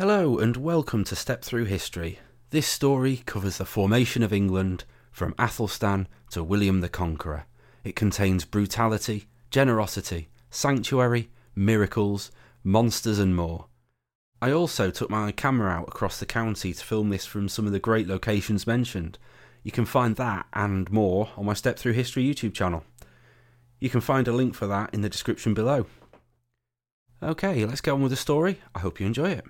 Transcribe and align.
Hello 0.00 0.38
and 0.38 0.56
welcome 0.56 1.04
to 1.04 1.14
Step 1.14 1.42
Through 1.42 1.66
History. 1.66 2.20
This 2.48 2.66
story 2.66 3.18
covers 3.26 3.58
the 3.58 3.66
formation 3.66 4.22
of 4.22 4.32
England 4.32 4.84
from 5.12 5.34
Athelstan 5.38 6.08
to 6.30 6.42
William 6.42 6.80
the 6.80 6.88
Conqueror. 6.88 7.44
It 7.84 7.96
contains 7.96 8.46
brutality, 8.46 9.26
generosity, 9.50 10.30
sanctuary, 10.48 11.28
miracles, 11.54 12.30
monsters, 12.64 13.18
and 13.18 13.36
more. 13.36 13.66
I 14.40 14.52
also 14.52 14.90
took 14.90 15.10
my 15.10 15.32
camera 15.32 15.70
out 15.70 15.88
across 15.88 16.18
the 16.18 16.24
county 16.24 16.72
to 16.72 16.82
film 16.82 17.10
this 17.10 17.26
from 17.26 17.50
some 17.50 17.66
of 17.66 17.72
the 17.72 17.78
great 17.78 18.08
locations 18.08 18.66
mentioned. 18.66 19.18
You 19.62 19.70
can 19.70 19.84
find 19.84 20.16
that 20.16 20.46
and 20.54 20.90
more 20.90 21.28
on 21.36 21.44
my 21.44 21.52
Step 21.52 21.78
Through 21.78 21.92
History 21.92 22.24
YouTube 22.24 22.54
channel. 22.54 22.84
You 23.80 23.90
can 23.90 24.00
find 24.00 24.26
a 24.26 24.32
link 24.32 24.54
for 24.54 24.66
that 24.66 24.94
in 24.94 25.02
the 25.02 25.10
description 25.10 25.52
below. 25.52 25.84
Okay, 27.22 27.66
let's 27.66 27.82
get 27.82 27.90
on 27.90 28.00
with 28.00 28.12
the 28.12 28.16
story. 28.16 28.62
I 28.74 28.78
hope 28.78 28.98
you 28.98 29.06
enjoy 29.06 29.32
it. 29.32 29.44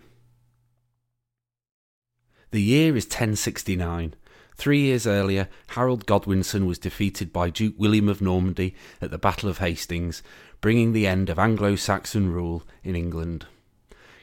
The 2.52 2.62
year 2.62 2.96
is 2.96 3.04
1069. 3.04 4.14
Three 4.56 4.80
years 4.80 5.06
earlier, 5.06 5.48
Harold 5.68 6.04
Godwinson 6.04 6.66
was 6.66 6.78
defeated 6.78 7.32
by 7.32 7.48
Duke 7.48 7.76
William 7.78 8.08
of 8.08 8.20
Normandy 8.20 8.74
at 9.00 9.12
the 9.12 9.18
Battle 9.18 9.48
of 9.48 9.58
Hastings, 9.58 10.22
bringing 10.60 10.92
the 10.92 11.06
end 11.06 11.30
of 11.30 11.38
Anglo 11.38 11.76
Saxon 11.76 12.32
rule 12.32 12.64
in 12.82 12.96
England. 12.96 13.46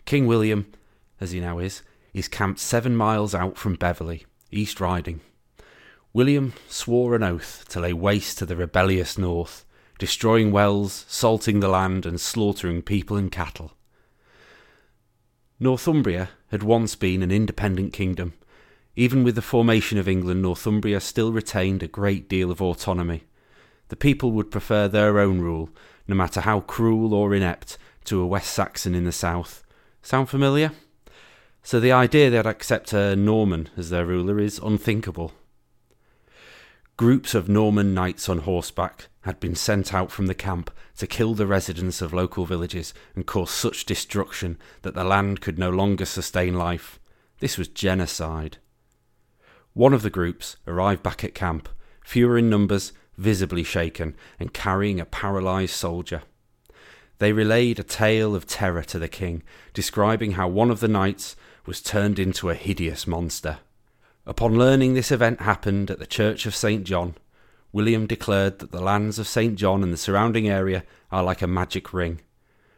King 0.05 0.27
William, 0.27 0.71
as 1.21 1.31
he 1.31 1.39
now 1.39 1.59
is, 1.59 1.83
is 2.13 2.27
camped 2.27 2.59
seven 2.59 2.97
miles 2.97 3.33
out 3.33 3.57
from 3.57 3.75
Beverley, 3.75 4.25
East 4.51 4.81
Riding. 4.81 5.21
William 6.11 6.53
swore 6.67 7.15
an 7.15 7.23
oath 7.23 7.65
to 7.69 7.79
lay 7.79 7.93
waste 7.93 8.37
to 8.39 8.45
the 8.45 8.57
rebellious 8.57 9.17
north, 9.17 9.65
destroying 9.99 10.51
wells, 10.51 11.05
salting 11.07 11.61
the 11.61 11.69
land, 11.69 12.05
and 12.05 12.19
slaughtering 12.19 12.81
people 12.81 13.15
and 13.15 13.31
cattle. 13.31 13.71
Northumbria 15.59 16.29
had 16.49 16.63
once 16.63 16.95
been 16.95 17.23
an 17.23 17.31
independent 17.31 17.93
kingdom. 17.93 18.33
Even 18.95 19.23
with 19.23 19.35
the 19.35 19.41
formation 19.41 19.97
of 19.97 20.07
England, 20.07 20.41
Northumbria 20.41 20.99
still 20.99 21.31
retained 21.31 21.83
a 21.83 21.87
great 21.87 22.27
deal 22.27 22.49
of 22.51 22.61
autonomy. 22.61 23.23
The 23.89 23.95
people 23.95 24.31
would 24.31 24.51
prefer 24.51 24.87
their 24.87 25.19
own 25.19 25.39
rule, 25.39 25.69
no 26.07 26.15
matter 26.15 26.41
how 26.41 26.61
cruel 26.61 27.13
or 27.13 27.33
inept, 27.33 27.77
to 28.05 28.19
a 28.19 28.27
West 28.27 28.51
Saxon 28.51 28.95
in 28.95 29.03
the 29.03 29.11
south. 29.11 29.63
Sound 30.01 30.29
familiar? 30.29 30.71
So 31.63 31.79
the 31.79 31.91
idea 31.91 32.29
they'd 32.29 32.45
accept 32.45 32.93
a 32.93 33.15
Norman 33.15 33.69
as 33.75 33.89
their 33.89 34.05
ruler 34.05 34.39
is 34.39 34.59
unthinkable. 34.59 35.33
Groups 36.95 37.35
of 37.35 37.49
Norman 37.49 37.93
knights 37.93 38.29
on 38.29 38.39
horseback 38.39 39.07
had 39.27 39.41
been 39.41 39.55
sent 39.55 39.93
out 39.93 40.09
from 40.09 40.27
the 40.27 40.33
camp 40.33 40.71
to 40.95 41.05
kill 41.05 41.33
the 41.33 41.45
residents 41.45 42.01
of 42.01 42.13
local 42.13 42.45
villages 42.45 42.93
and 43.13 43.27
cause 43.27 43.51
such 43.51 43.83
destruction 43.83 44.57
that 44.83 44.95
the 44.95 45.03
land 45.03 45.41
could 45.41 45.59
no 45.59 45.69
longer 45.69 46.05
sustain 46.05 46.53
life. 46.53 46.97
This 47.39 47.57
was 47.57 47.67
genocide. 47.67 48.57
One 49.73 49.93
of 49.93 50.01
the 50.01 50.09
groups 50.09 50.55
arrived 50.65 51.03
back 51.03 51.25
at 51.25 51.35
camp, 51.35 51.67
fewer 52.05 52.37
in 52.37 52.49
numbers, 52.49 52.93
visibly 53.17 53.63
shaken, 53.63 54.15
and 54.39 54.53
carrying 54.53 55.01
a 55.01 55.05
paralysed 55.05 55.75
soldier. 55.75 56.21
They 57.19 57.33
relayed 57.33 57.79
a 57.79 57.83
tale 57.83 58.33
of 58.33 58.47
terror 58.47 58.83
to 58.83 58.97
the 58.97 59.09
king, 59.09 59.43
describing 59.73 60.31
how 60.31 60.47
one 60.47 60.71
of 60.71 60.79
the 60.79 60.87
knights 60.87 61.35
was 61.65 61.81
turned 61.81 62.17
into 62.17 62.49
a 62.49 62.55
hideous 62.55 63.05
monster. 63.05 63.59
Upon 64.25 64.57
learning 64.57 64.93
this 64.93 65.11
event 65.11 65.41
happened 65.41 65.91
at 65.91 65.99
the 65.99 66.07
Church 66.07 66.45
of 66.45 66.55
St. 66.55 66.85
John, 66.85 67.15
William 67.71 68.07
declared 68.07 68.59
that 68.59 68.71
the 68.71 68.81
lands 68.81 69.19
of 69.19 69.27
St. 69.27 69.55
John 69.55 69.83
and 69.83 69.91
the 69.91 69.97
surrounding 69.97 70.47
area 70.47 70.83
are 71.11 71.23
like 71.23 71.41
a 71.41 71.47
magic 71.47 71.93
ring. 71.93 72.21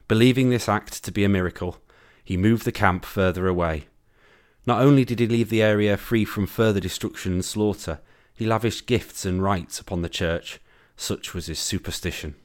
Believing 0.08 0.50
this 0.50 0.68
act 0.68 1.04
to 1.04 1.12
be 1.12 1.24
a 1.24 1.30
miracle, 1.30 1.78
he 2.24 2.38
moved 2.38 2.66
the 2.66 2.72
camp 2.72 3.06
further 3.06 3.48
away. 3.48 3.86
Not 4.66 4.82
only 4.82 5.06
did 5.06 5.20
he 5.20 5.28
leave 5.28 5.50
the 5.50 5.62
area 5.62 5.98
free 5.98 6.26
from 6.26 6.48
further 6.48 6.80
destruction 6.80 7.34
and 7.34 7.46
slaughter, 7.46 8.02
he 8.34 8.46
lavished 8.46 8.88
gifts 8.88 9.26
and 9.26 9.44
rites 9.44 9.80
upon 9.80 10.02
the 10.02 10.10
church. 10.10 10.60
Such 10.96 11.34
was 11.34 11.48
his 11.48 11.60
superstition. 11.60 12.36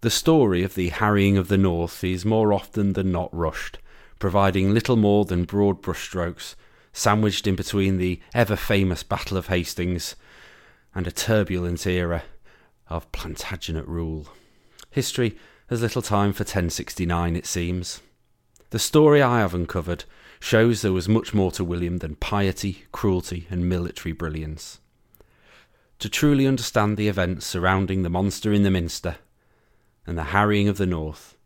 The 0.00 0.10
story 0.10 0.62
of 0.62 0.74
the 0.74 0.90
harrying 0.90 1.36
of 1.36 1.48
the 1.48 1.58
North 1.58 2.04
is 2.04 2.24
more 2.24 2.52
often 2.52 2.92
than 2.92 3.10
not 3.10 3.34
rushed, 3.34 3.78
providing 4.18 4.72
little 4.72 4.96
more 4.96 5.24
than 5.24 5.44
broad 5.44 5.82
brushstrokes, 5.82 6.54
sandwiched 6.92 7.46
in 7.46 7.56
between 7.56 7.96
the 7.96 8.20
ever 8.32 8.56
famous 8.56 9.02
Battle 9.02 9.36
of 9.36 9.48
Hastings 9.48 10.14
and 10.94 11.06
a 11.06 11.12
turbulent 11.12 11.86
era 11.86 12.22
of 12.88 13.10
Plantagenet 13.12 13.86
rule. 13.86 14.28
History 14.90 15.36
has 15.68 15.82
little 15.82 16.02
time 16.02 16.32
for 16.32 16.42
1069, 16.42 17.36
it 17.36 17.46
seems. 17.46 18.00
The 18.70 18.78
story 18.78 19.22
I 19.22 19.40
have 19.40 19.54
uncovered 19.54 20.04
shows 20.40 20.82
there 20.82 20.92
was 20.92 21.08
much 21.08 21.34
more 21.34 21.50
to 21.52 21.64
William 21.64 21.98
than 21.98 22.16
piety, 22.16 22.84
cruelty, 22.92 23.46
and 23.50 23.68
military 23.68 24.12
brilliance. 24.12 24.78
To 25.98 26.08
truly 26.08 26.46
understand 26.46 26.96
the 26.96 27.08
events 27.08 27.46
surrounding 27.46 28.02
the 28.02 28.10
monster 28.10 28.52
in 28.52 28.62
the 28.62 28.70
Minster 28.70 29.16
and 30.06 30.16
the 30.16 30.24
harrying 30.24 30.68
of 30.68 30.78
the 30.78 30.86
North, 30.86 31.36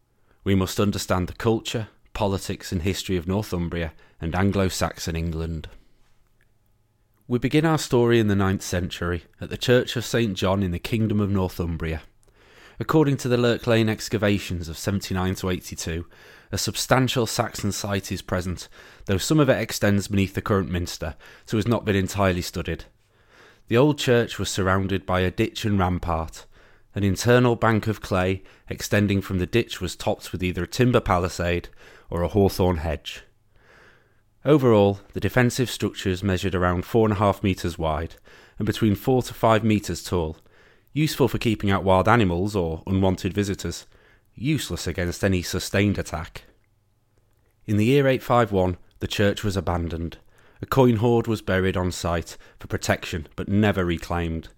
we 0.44 0.54
must 0.54 0.78
understand 0.78 1.26
the 1.26 1.32
culture, 1.32 1.88
politics, 2.12 2.70
and 2.70 2.82
history 2.82 3.16
of 3.16 3.26
Northumbria 3.26 3.92
and 4.20 4.34
Anglo 4.34 4.68
Saxon 4.68 5.16
England. 5.16 5.68
We 7.28 7.38
begin 7.38 7.64
our 7.64 7.78
story 7.78 8.18
in 8.18 8.26
the 8.26 8.34
ninth 8.34 8.62
century 8.62 9.22
at 9.40 9.48
the 9.48 9.56
Church 9.56 9.94
of 9.94 10.04
St. 10.04 10.34
John 10.34 10.60
in 10.60 10.72
the 10.72 10.80
Kingdom 10.80 11.20
of 11.20 11.30
Northumbria. 11.30 12.02
According 12.80 13.16
to 13.18 13.28
the 13.28 13.36
Lurk 13.36 13.68
Lane 13.68 13.88
excavations 13.88 14.68
of 14.68 14.76
79 14.76 15.36
to 15.36 15.50
82, 15.50 16.04
a 16.50 16.58
substantial 16.58 17.28
Saxon 17.28 17.70
site 17.70 18.10
is 18.10 18.22
present, 18.22 18.68
though 19.06 19.18
some 19.18 19.38
of 19.38 19.48
it 19.48 19.60
extends 19.60 20.08
beneath 20.08 20.34
the 20.34 20.42
current 20.42 20.68
minster, 20.68 21.14
so 21.46 21.56
has 21.56 21.68
not 21.68 21.84
been 21.84 21.94
entirely 21.94 22.42
studied. 22.42 22.86
The 23.68 23.76
old 23.76 23.98
church 23.98 24.40
was 24.40 24.50
surrounded 24.50 25.06
by 25.06 25.20
a 25.20 25.30
ditch 25.30 25.64
and 25.64 25.78
rampart. 25.78 26.44
An 26.92 27.04
internal 27.04 27.54
bank 27.54 27.86
of 27.86 28.00
clay 28.00 28.42
extending 28.68 29.22
from 29.22 29.38
the 29.38 29.46
ditch 29.46 29.80
was 29.80 29.94
topped 29.94 30.32
with 30.32 30.42
either 30.42 30.64
a 30.64 30.68
timber 30.68 31.00
palisade 31.00 31.68
or 32.10 32.22
a 32.22 32.28
hawthorn 32.28 32.78
hedge. 32.78 33.22
Overall, 34.44 34.98
the 35.12 35.20
defensive 35.20 35.70
structures 35.70 36.24
measured 36.24 36.54
around 36.54 36.82
4.5 36.82 37.44
metres 37.44 37.78
wide 37.78 38.16
and 38.58 38.66
between 38.66 38.96
4 38.96 39.22
to 39.22 39.34
5 39.34 39.62
metres 39.62 40.02
tall, 40.02 40.36
useful 40.92 41.28
for 41.28 41.38
keeping 41.38 41.70
out 41.70 41.84
wild 41.84 42.08
animals 42.08 42.56
or 42.56 42.82
unwanted 42.86 43.32
visitors, 43.32 43.86
useless 44.34 44.88
against 44.88 45.22
any 45.22 45.42
sustained 45.42 45.96
attack. 45.96 46.42
In 47.66 47.76
the 47.76 47.84
year 47.84 48.08
851, 48.08 48.78
the 48.98 49.06
church 49.06 49.44
was 49.44 49.56
abandoned. 49.56 50.18
A 50.60 50.66
coin 50.66 50.96
hoard 50.96 51.28
was 51.28 51.40
buried 51.40 51.76
on 51.76 51.92
site 51.92 52.36
for 52.58 52.66
protection 52.66 53.28
but 53.36 53.48
never 53.48 53.84
reclaimed. 53.84 54.48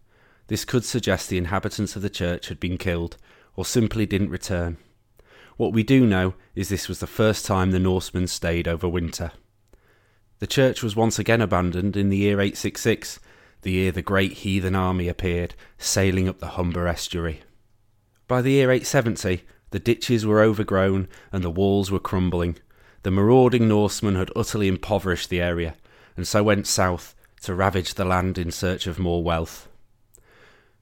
This 0.46 0.64
could 0.64 0.86
suggest 0.86 1.28
the 1.28 1.38
inhabitants 1.38 1.94
of 1.94 2.00
the 2.00 2.10
church 2.10 2.48
had 2.48 2.58
been 2.58 2.78
killed 2.78 3.18
or 3.54 3.66
simply 3.66 4.06
didn't 4.06 4.30
return. 4.30 4.78
What 5.58 5.74
we 5.74 5.82
do 5.82 6.06
know 6.06 6.34
is 6.54 6.70
this 6.70 6.88
was 6.88 7.00
the 7.00 7.06
first 7.06 7.44
time 7.44 7.70
the 7.70 7.78
Norsemen 7.78 8.26
stayed 8.26 8.66
over 8.66 8.88
winter. 8.88 9.32
The 10.40 10.46
church 10.48 10.82
was 10.82 10.96
once 10.96 11.18
again 11.18 11.40
abandoned 11.40 11.96
in 11.96 12.10
the 12.10 12.16
year 12.16 12.40
866, 12.40 13.20
the 13.62 13.70
year 13.70 13.92
the 13.92 14.02
great 14.02 14.32
heathen 14.32 14.74
army 14.74 15.08
appeared, 15.08 15.54
sailing 15.78 16.28
up 16.28 16.40
the 16.40 16.48
Humber 16.48 16.88
estuary. 16.88 17.42
By 18.26 18.42
the 18.42 18.50
year 18.50 18.70
870, 18.70 19.44
the 19.70 19.78
ditches 19.78 20.26
were 20.26 20.42
overgrown 20.42 21.08
and 21.30 21.44
the 21.44 21.50
walls 21.50 21.90
were 21.90 22.00
crumbling. 22.00 22.56
The 23.04 23.12
marauding 23.12 23.68
Norsemen 23.68 24.16
had 24.16 24.30
utterly 24.34 24.66
impoverished 24.66 25.30
the 25.30 25.40
area, 25.40 25.76
and 26.16 26.26
so 26.26 26.42
went 26.42 26.66
south 26.66 27.14
to 27.42 27.54
ravage 27.54 27.94
the 27.94 28.04
land 28.04 28.36
in 28.36 28.50
search 28.50 28.88
of 28.88 28.98
more 28.98 29.22
wealth. 29.22 29.68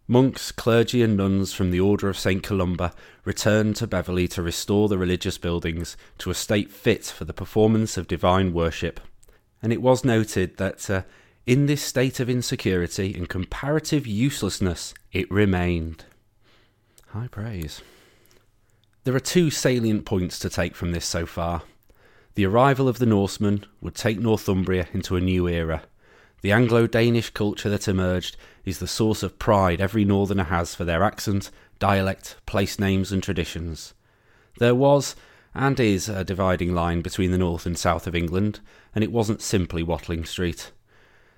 Monks, 0.09 0.51
clergy, 0.51 1.03
and 1.03 1.17
nuns 1.17 1.53
from 1.53 1.71
the 1.71 1.81
Order 1.81 2.09
of 2.09 2.19
St. 2.19 2.43
Columba 2.43 2.95
returned 3.25 3.77
to 3.77 3.87
Beverley 3.87 4.29
to 4.29 4.43
restore 4.43 4.89
the 4.89 4.99
religious 4.99 5.37
buildings 5.37 5.97
to 6.19 6.31
a 6.31 6.35
state 6.35 6.71
fit 6.71 7.05
for 7.05 7.27
the 7.27 7.35
performance 7.35 7.99
of 7.99 8.09
divine 8.09 8.55
worship 8.55 8.99
and 9.63 9.73
it 9.73 9.81
was 9.81 10.05
noted 10.05 10.57
that 10.57 10.91
uh, 10.91 11.03
in 11.47 11.67
this 11.67 11.83
state 11.83 12.21
of 12.21 12.29
insecurity 12.29 13.15
and 13.15 13.29
comparative 13.29 14.07
uselessness, 14.07 14.95
it 15.13 15.31
remained. 15.31 16.05
High 17.09 17.29
praise. 17.29 17.81
There 19.05 19.15
are 19.15 19.21
two 19.21 19.51
salient 19.51 20.05
points 20.05 20.39
to 20.41 20.51
take 20.51 20.75
from 20.75 20.93
this 20.93 21.05
so 21.05 21.27
far. 21.27 21.63
The 22.35 22.47
arrival 22.47 22.89
of 22.89 22.99
the 22.99 23.07
Norsemen 23.07 23.65
would 23.81 23.95
take 23.95 24.19
Northumbria 24.19 24.89
into 24.93 25.17
a 25.17 25.21
new 25.21 25.49
era. 25.49 25.83
The 26.41 26.53
Anglo 26.53 26.87
Danish 26.87 27.31
culture 27.31 27.69
that 27.69 27.89
emerged 27.89 28.37
is 28.65 28.79
the 28.79 28.87
source 28.87 29.23
of 29.23 29.39
pride 29.39 29.81
every 29.81 30.05
northerner 30.05 30.45
has 30.45 30.75
for 30.75 30.85
their 30.85 31.03
accent, 31.03 31.51
dialect, 31.79 32.37
place 32.47 32.79
names, 32.79 33.13
and 33.13 33.23
traditions. 33.23 33.95
There 34.59 34.75
was, 34.75 35.15
and 35.55 35.79
is 35.79 36.09
a 36.09 36.25
dividing 36.25 36.75
line 36.75 37.03
between 37.03 37.31
the 37.31 37.39
north 37.39 37.67
and 37.67 37.79
south 37.79 38.07
of 38.07 38.15
England, 38.15 38.61
and 38.95 39.05
it 39.05 39.13
wasn't 39.13 39.43
simply 39.43 39.83
Watling 39.83 40.25
Street. 40.25 40.73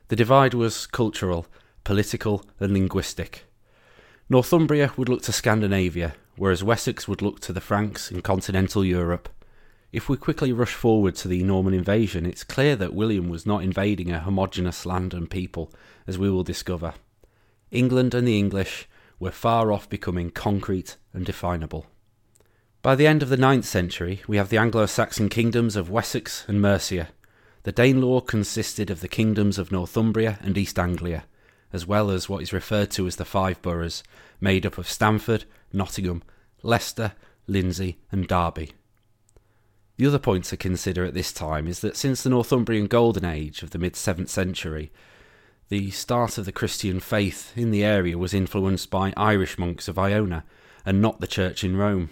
The 0.09 0.17
divide 0.17 0.55
was 0.55 0.87
cultural, 0.87 1.47
political, 1.83 2.45
and 2.61 2.73
linguistic. 2.73 3.45
Northumbria 4.29 4.93
would 4.97 5.09
look 5.09 5.23
to 5.23 5.33
Scandinavia, 5.33 6.15
whereas 6.37 6.65
Wessex 6.65 7.07
would 7.07 7.23
look 7.23 7.41
to 7.41 7.53
the 7.53 7.61
Franks 7.61 8.11
in 8.11 8.23
continental 8.23 8.85
Europe. 8.85 9.29
If 9.93 10.09
we 10.09 10.17
quickly 10.17 10.53
rush 10.53 10.75
forward 10.75 11.15
to 11.17 11.29
the 11.29 11.43
Norman 11.43 11.75
invasion, 11.75 12.27
it's 12.27 12.43
clear 12.43 12.75
that 12.77 12.95
William 12.95 13.29
was 13.29 13.47
not 13.47 13.63
invading 13.63 14.11
a 14.11 14.21
homogeneous 14.21 14.85
land 14.85 15.15
and 15.15 15.31
people, 15.31 15.73
as 16.07 16.19
we 16.19 16.31
will 16.31 16.43
discover. 16.43 16.95
England 17.71 18.15
and 18.15 18.27
the 18.27 18.39
English 18.39 18.89
were 19.19 19.31
far 19.31 19.73
off 19.73 19.89
becoming 19.89 20.31
concrete 20.31 20.97
and 21.13 21.25
definable. 21.25 21.87
By 22.85 22.95
the 22.95 23.07
end 23.07 23.23
of 23.23 23.31
the 23.31 23.39
ninth 23.39 23.65
century, 23.65 24.21
we 24.29 24.37
have 24.37 24.51
the 24.51 24.59
Anglo 24.59 24.85
Saxon 24.85 25.31
kingdoms 25.31 25.75
of 25.75 25.89
Wessex 25.89 26.45
and 26.47 26.61
Mercia. 26.61 27.09
The 27.63 27.73
Danelaw 27.73 28.27
consisted 28.27 28.91
of 28.91 29.01
the 29.01 29.09
kingdoms 29.09 29.57
of 29.57 29.73
Northumbria 29.73 30.39
and 30.43 30.59
East 30.59 30.79
Anglia, 30.79 31.25
as 31.73 31.87
well 31.87 32.11
as 32.11 32.29
what 32.29 32.43
is 32.43 32.53
referred 32.53 32.91
to 32.91 33.07
as 33.07 33.17
the 33.17 33.25
Five 33.25 33.63
Boroughs, 33.63 34.03
made 34.39 34.67
up 34.67 34.77
of 34.77 34.87
Stamford, 34.87 35.47
Nottingham, 35.73 36.23
Leicester, 36.63 37.13
Lindsey, 37.47 38.01
and 38.13 38.29
Derby. 38.29 38.73
The 39.97 40.07
other 40.07 40.19
point 40.19 40.45
to 40.45 40.57
consider 40.59 41.07
at 41.07 41.15
this 41.15 41.33
time 41.33 41.67
is 41.67 41.81
that 41.81 41.97
since 41.97 42.23
the 42.23 42.29
Northumbrian 42.29 42.87
Golden 42.87 43.25
Age 43.25 43.63
of 43.63 43.71
the 43.71 43.79
mid 43.79 43.95
7th 43.95 44.29
century, 44.29 44.93
the 45.71 45.91
start 45.91 46.37
of 46.37 46.45
the 46.45 46.53
Christian 46.53 47.01
faith 47.01 47.57
in 47.57 47.71
the 47.71 47.83
area 47.83 48.19
was 48.19 48.35
influenced 48.35 48.91
by 48.91 49.15
Irish 49.17 49.57
monks 49.57 49.89
of 49.89 49.99
Iona 49.99 50.45
and 50.85 51.01
not 51.01 51.21
the 51.21 51.27
Church 51.27 51.65
in 51.65 51.79
Rome. 51.79 52.11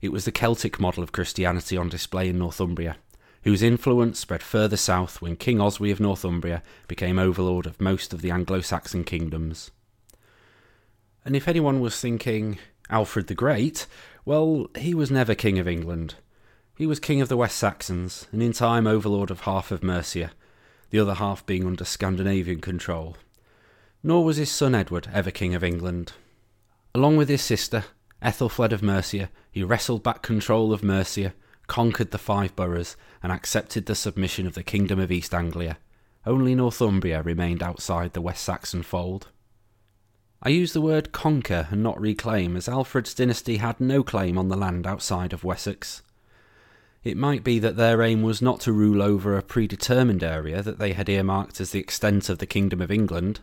It 0.00 0.12
was 0.12 0.24
the 0.24 0.32
Celtic 0.32 0.80
model 0.80 1.02
of 1.02 1.12
Christianity 1.12 1.76
on 1.76 1.88
display 1.88 2.28
in 2.28 2.38
Northumbria, 2.38 2.96
whose 3.42 3.62
influence 3.62 4.18
spread 4.18 4.42
further 4.42 4.76
south 4.76 5.20
when 5.20 5.36
King 5.36 5.60
Oswy 5.60 5.90
of 5.90 6.00
Northumbria 6.00 6.62
became 6.88 7.18
overlord 7.18 7.66
of 7.66 7.80
most 7.80 8.12
of 8.12 8.22
the 8.22 8.30
Anglo 8.30 8.60
Saxon 8.60 9.04
kingdoms. 9.04 9.70
And 11.24 11.36
if 11.36 11.48
anyone 11.48 11.80
was 11.80 12.00
thinking 12.00 12.58
Alfred 12.88 13.26
the 13.26 13.34
Great, 13.34 13.86
well, 14.24 14.68
he 14.76 14.94
was 14.94 15.10
never 15.10 15.34
King 15.34 15.58
of 15.58 15.68
England. 15.68 16.14
He 16.76 16.86
was 16.86 16.98
King 16.98 17.20
of 17.20 17.28
the 17.28 17.36
West 17.36 17.58
Saxons, 17.58 18.26
and 18.32 18.42
in 18.42 18.52
time 18.52 18.86
overlord 18.86 19.30
of 19.30 19.40
half 19.40 19.70
of 19.70 19.82
Mercia, 19.82 20.32
the 20.88 20.98
other 20.98 21.14
half 21.14 21.44
being 21.44 21.66
under 21.66 21.84
Scandinavian 21.84 22.60
control. 22.60 23.16
Nor 24.02 24.24
was 24.24 24.38
his 24.38 24.50
son 24.50 24.74
Edward 24.74 25.08
ever 25.12 25.30
King 25.30 25.54
of 25.54 25.62
England. 25.62 26.12
Along 26.94 27.18
with 27.18 27.28
his 27.28 27.42
sister, 27.42 27.84
Ethelfled 28.22 28.72
of 28.72 28.82
Mercia, 28.82 29.30
he 29.50 29.62
wrestled 29.62 30.02
back 30.02 30.22
control 30.22 30.72
of 30.72 30.82
Mercia, 30.82 31.32
conquered 31.66 32.10
the 32.10 32.18
five 32.18 32.54
boroughs, 32.54 32.96
and 33.22 33.32
accepted 33.32 33.86
the 33.86 33.94
submission 33.94 34.46
of 34.46 34.54
the 34.54 34.62
Kingdom 34.62 34.98
of 34.98 35.10
East 35.10 35.34
Anglia. 35.34 35.78
Only 36.26 36.54
Northumbria 36.54 37.22
remained 37.22 37.62
outside 37.62 38.12
the 38.12 38.20
West 38.20 38.44
Saxon 38.44 38.82
fold. 38.82 39.28
I 40.42 40.48
use 40.50 40.72
the 40.72 40.80
word 40.80 41.12
conquer 41.12 41.68
and 41.70 41.82
not 41.82 42.00
reclaim, 42.00 42.56
as 42.56 42.68
Alfred's 42.68 43.14
dynasty 43.14 43.58
had 43.58 43.80
no 43.80 44.02
claim 44.02 44.36
on 44.36 44.48
the 44.48 44.56
land 44.56 44.86
outside 44.86 45.32
of 45.32 45.44
Wessex. 45.44 46.02
It 47.02 47.16
might 47.16 47.42
be 47.42 47.58
that 47.58 47.76
their 47.76 48.02
aim 48.02 48.22
was 48.22 48.42
not 48.42 48.60
to 48.60 48.72
rule 48.72 49.00
over 49.02 49.36
a 49.36 49.42
predetermined 49.42 50.22
area 50.22 50.62
that 50.62 50.78
they 50.78 50.92
had 50.92 51.08
earmarked 51.08 51.60
as 51.60 51.70
the 51.70 51.78
extent 51.78 52.28
of 52.28 52.38
the 52.38 52.46
Kingdom 52.46 52.82
of 52.82 52.90
England. 52.90 53.40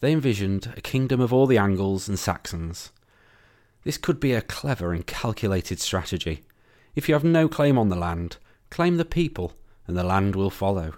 They 0.00 0.12
envisioned 0.12 0.72
a 0.76 0.80
kingdom 0.80 1.20
of 1.20 1.32
all 1.32 1.46
the 1.46 1.58
Angles 1.58 2.08
and 2.08 2.18
Saxons. 2.18 2.90
This 3.84 3.98
could 3.98 4.18
be 4.18 4.32
a 4.32 4.42
clever 4.42 4.92
and 4.92 5.06
calculated 5.06 5.78
strategy. 5.78 6.42
If 6.94 7.08
you 7.08 7.14
have 7.14 7.24
no 7.24 7.48
claim 7.48 7.78
on 7.78 7.90
the 7.90 7.96
land, 7.96 8.38
claim 8.70 8.96
the 8.96 9.04
people, 9.04 9.52
and 9.86 9.96
the 9.96 10.04
land 10.04 10.34
will 10.34 10.50
follow. 10.50 10.94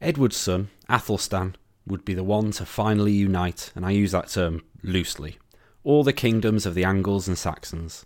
Edward's 0.00 0.36
son, 0.36 0.70
Athelstan, 0.88 1.56
would 1.86 2.04
be 2.04 2.14
the 2.14 2.24
one 2.24 2.52
to 2.52 2.64
finally 2.64 3.12
unite, 3.12 3.72
and 3.74 3.84
I 3.84 3.90
use 3.90 4.12
that 4.12 4.28
term 4.28 4.62
loosely, 4.82 5.38
all 5.84 6.04
the 6.04 6.12
kingdoms 6.12 6.64
of 6.64 6.74
the 6.74 6.84
Angles 6.84 7.26
and 7.26 7.36
Saxons. 7.36 8.04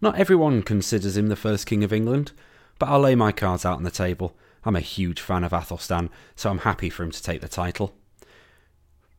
Not 0.00 0.18
everyone 0.18 0.62
considers 0.62 1.16
him 1.16 1.28
the 1.28 1.36
first 1.36 1.66
king 1.66 1.84
of 1.84 1.92
England, 1.92 2.32
but 2.80 2.88
I'll 2.88 3.00
lay 3.00 3.14
my 3.14 3.30
cards 3.30 3.64
out 3.64 3.76
on 3.76 3.84
the 3.84 3.90
table. 3.92 4.36
I'm 4.64 4.74
a 4.74 4.80
huge 4.80 5.20
fan 5.20 5.44
of 5.44 5.52
Athelstan, 5.52 6.10
so 6.34 6.50
I'm 6.50 6.58
happy 6.58 6.90
for 6.90 7.04
him 7.04 7.12
to 7.12 7.22
take 7.22 7.40
the 7.40 7.48
title. 7.48 7.94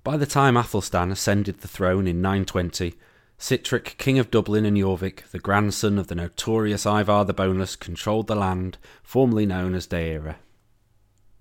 By 0.04 0.18
the 0.18 0.25
time 0.25 0.57
Athelstan 0.57 1.12
ascended 1.12 1.60
the 1.60 1.69
throne 1.69 2.07
in 2.07 2.21
920, 2.21 2.95
Sitric, 3.38 3.97
King 3.97 4.19
of 4.19 4.31
Dublin 4.31 4.65
and 4.65 4.77
Jorvik, 4.77 5.30
the 5.31 5.39
grandson 5.39 5.97
of 5.97 6.07
the 6.07 6.15
notorious 6.15 6.85
Ivar 6.85 7.25
the 7.25 7.33
Boneless, 7.33 7.75
controlled 7.75 8.27
the 8.27 8.35
land 8.35 8.77
formerly 9.03 9.45
known 9.45 9.75
as 9.75 9.88
Deira. 9.88 10.35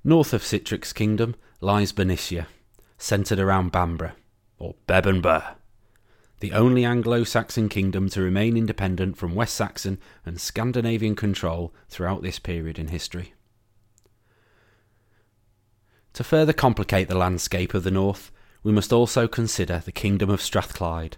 North 0.02 0.32
of 0.32 0.42
Sitric's 0.42 0.92
kingdom 0.92 1.36
lies 1.60 1.92
Bernicia, 1.92 2.46
centred 2.98 3.38
around 3.38 3.70
Bamborough, 3.70 4.16
or 4.58 4.74
Bebbanburh 4.88 5.56
the 6.42 6.52
only 6.52 6.84
Anglo 6.84 7.22
Saxon 7.22 7.68
kingdom 7.68 8.08
to 8.08 8.20
remain 8.20 8.56
independent 8.56 9.16
from 9.16 9.36
West 9.36 9.54
Saxon 9.54 10.00
and 10.26 10.40
Scandinavian 10.40 11.14
control 11.14 11.72
throughout 11.88 12.22
this 12.22 12.40
period 12.40 12.80
in 12.80 12.88
history. 12.88 13.32
To 16.14 16.24
further 16.24 16.52
complicate 16.52 17.06
the 17.06 17.16
landscape 17.16 17.74
of 17.74 17.84
the 17.84 17.92
north, 17.92 18.32
we 18.64 18.72
must 18.72 18.92
also 18.92 19.28
consider 19.28 19.78
the 19.84 19.92
Kingdom 19.92 20.30
of 20.30 20.42
Strathclyde. 20.42 21.16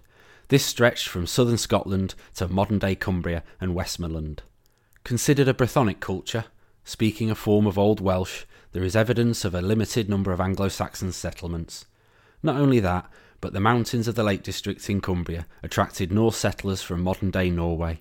This 0.48 0.64
stretched 0.64 1.08
from 1.08 1.26
southern 1.26 1.56
Scotland 1.56 2.14
to 2.34 2.48
modern 2.48 2.78
day 2.78 2.94
Cumbria 2.94 3.42
and 3.60 3.74
Westmorland. 3.74 4.42
Considered 5.02 5.48
a 5.48 5.54
Brythonic 5.54 6.00
culture, 6.00 6.46
speaking 6.84 7.30
a 7.30 7.34
form 7.34 7.66
of 7.66 7.78
Old 7.78 8.00
Welsh, 8.00 8.44
there 8.72 8.82
is 8.82 8.96
evidence 8.96 9.44
of 9.44 9.54
a 9.54 9.62
limited 9.62 10.08
number 10.08 10.32
of 10.32 10.40
Anglo 10.40 10.68
Saxon 10.68 11.12
settlements. 11.12 11.86
Not 12.42 12.56
only 12.56 12.80
that, 12.80 13.10
but 13.40 13.52
the 13.52 13.60
mountains 13.60 14.08
of 14.08 14.14
the 14.14 14.22
Lake 14.22 14.42
District 14.42 14.88
in 14.90 15.00
Cumbria 15.00 15.46
attracted 15.62 16.12
Norse 16.12 16.36
settlers 16.36 16.82
from 16.82 17.02
modern 17.02 17.30
day 17.30 17.50
Norway. 17.50 18.00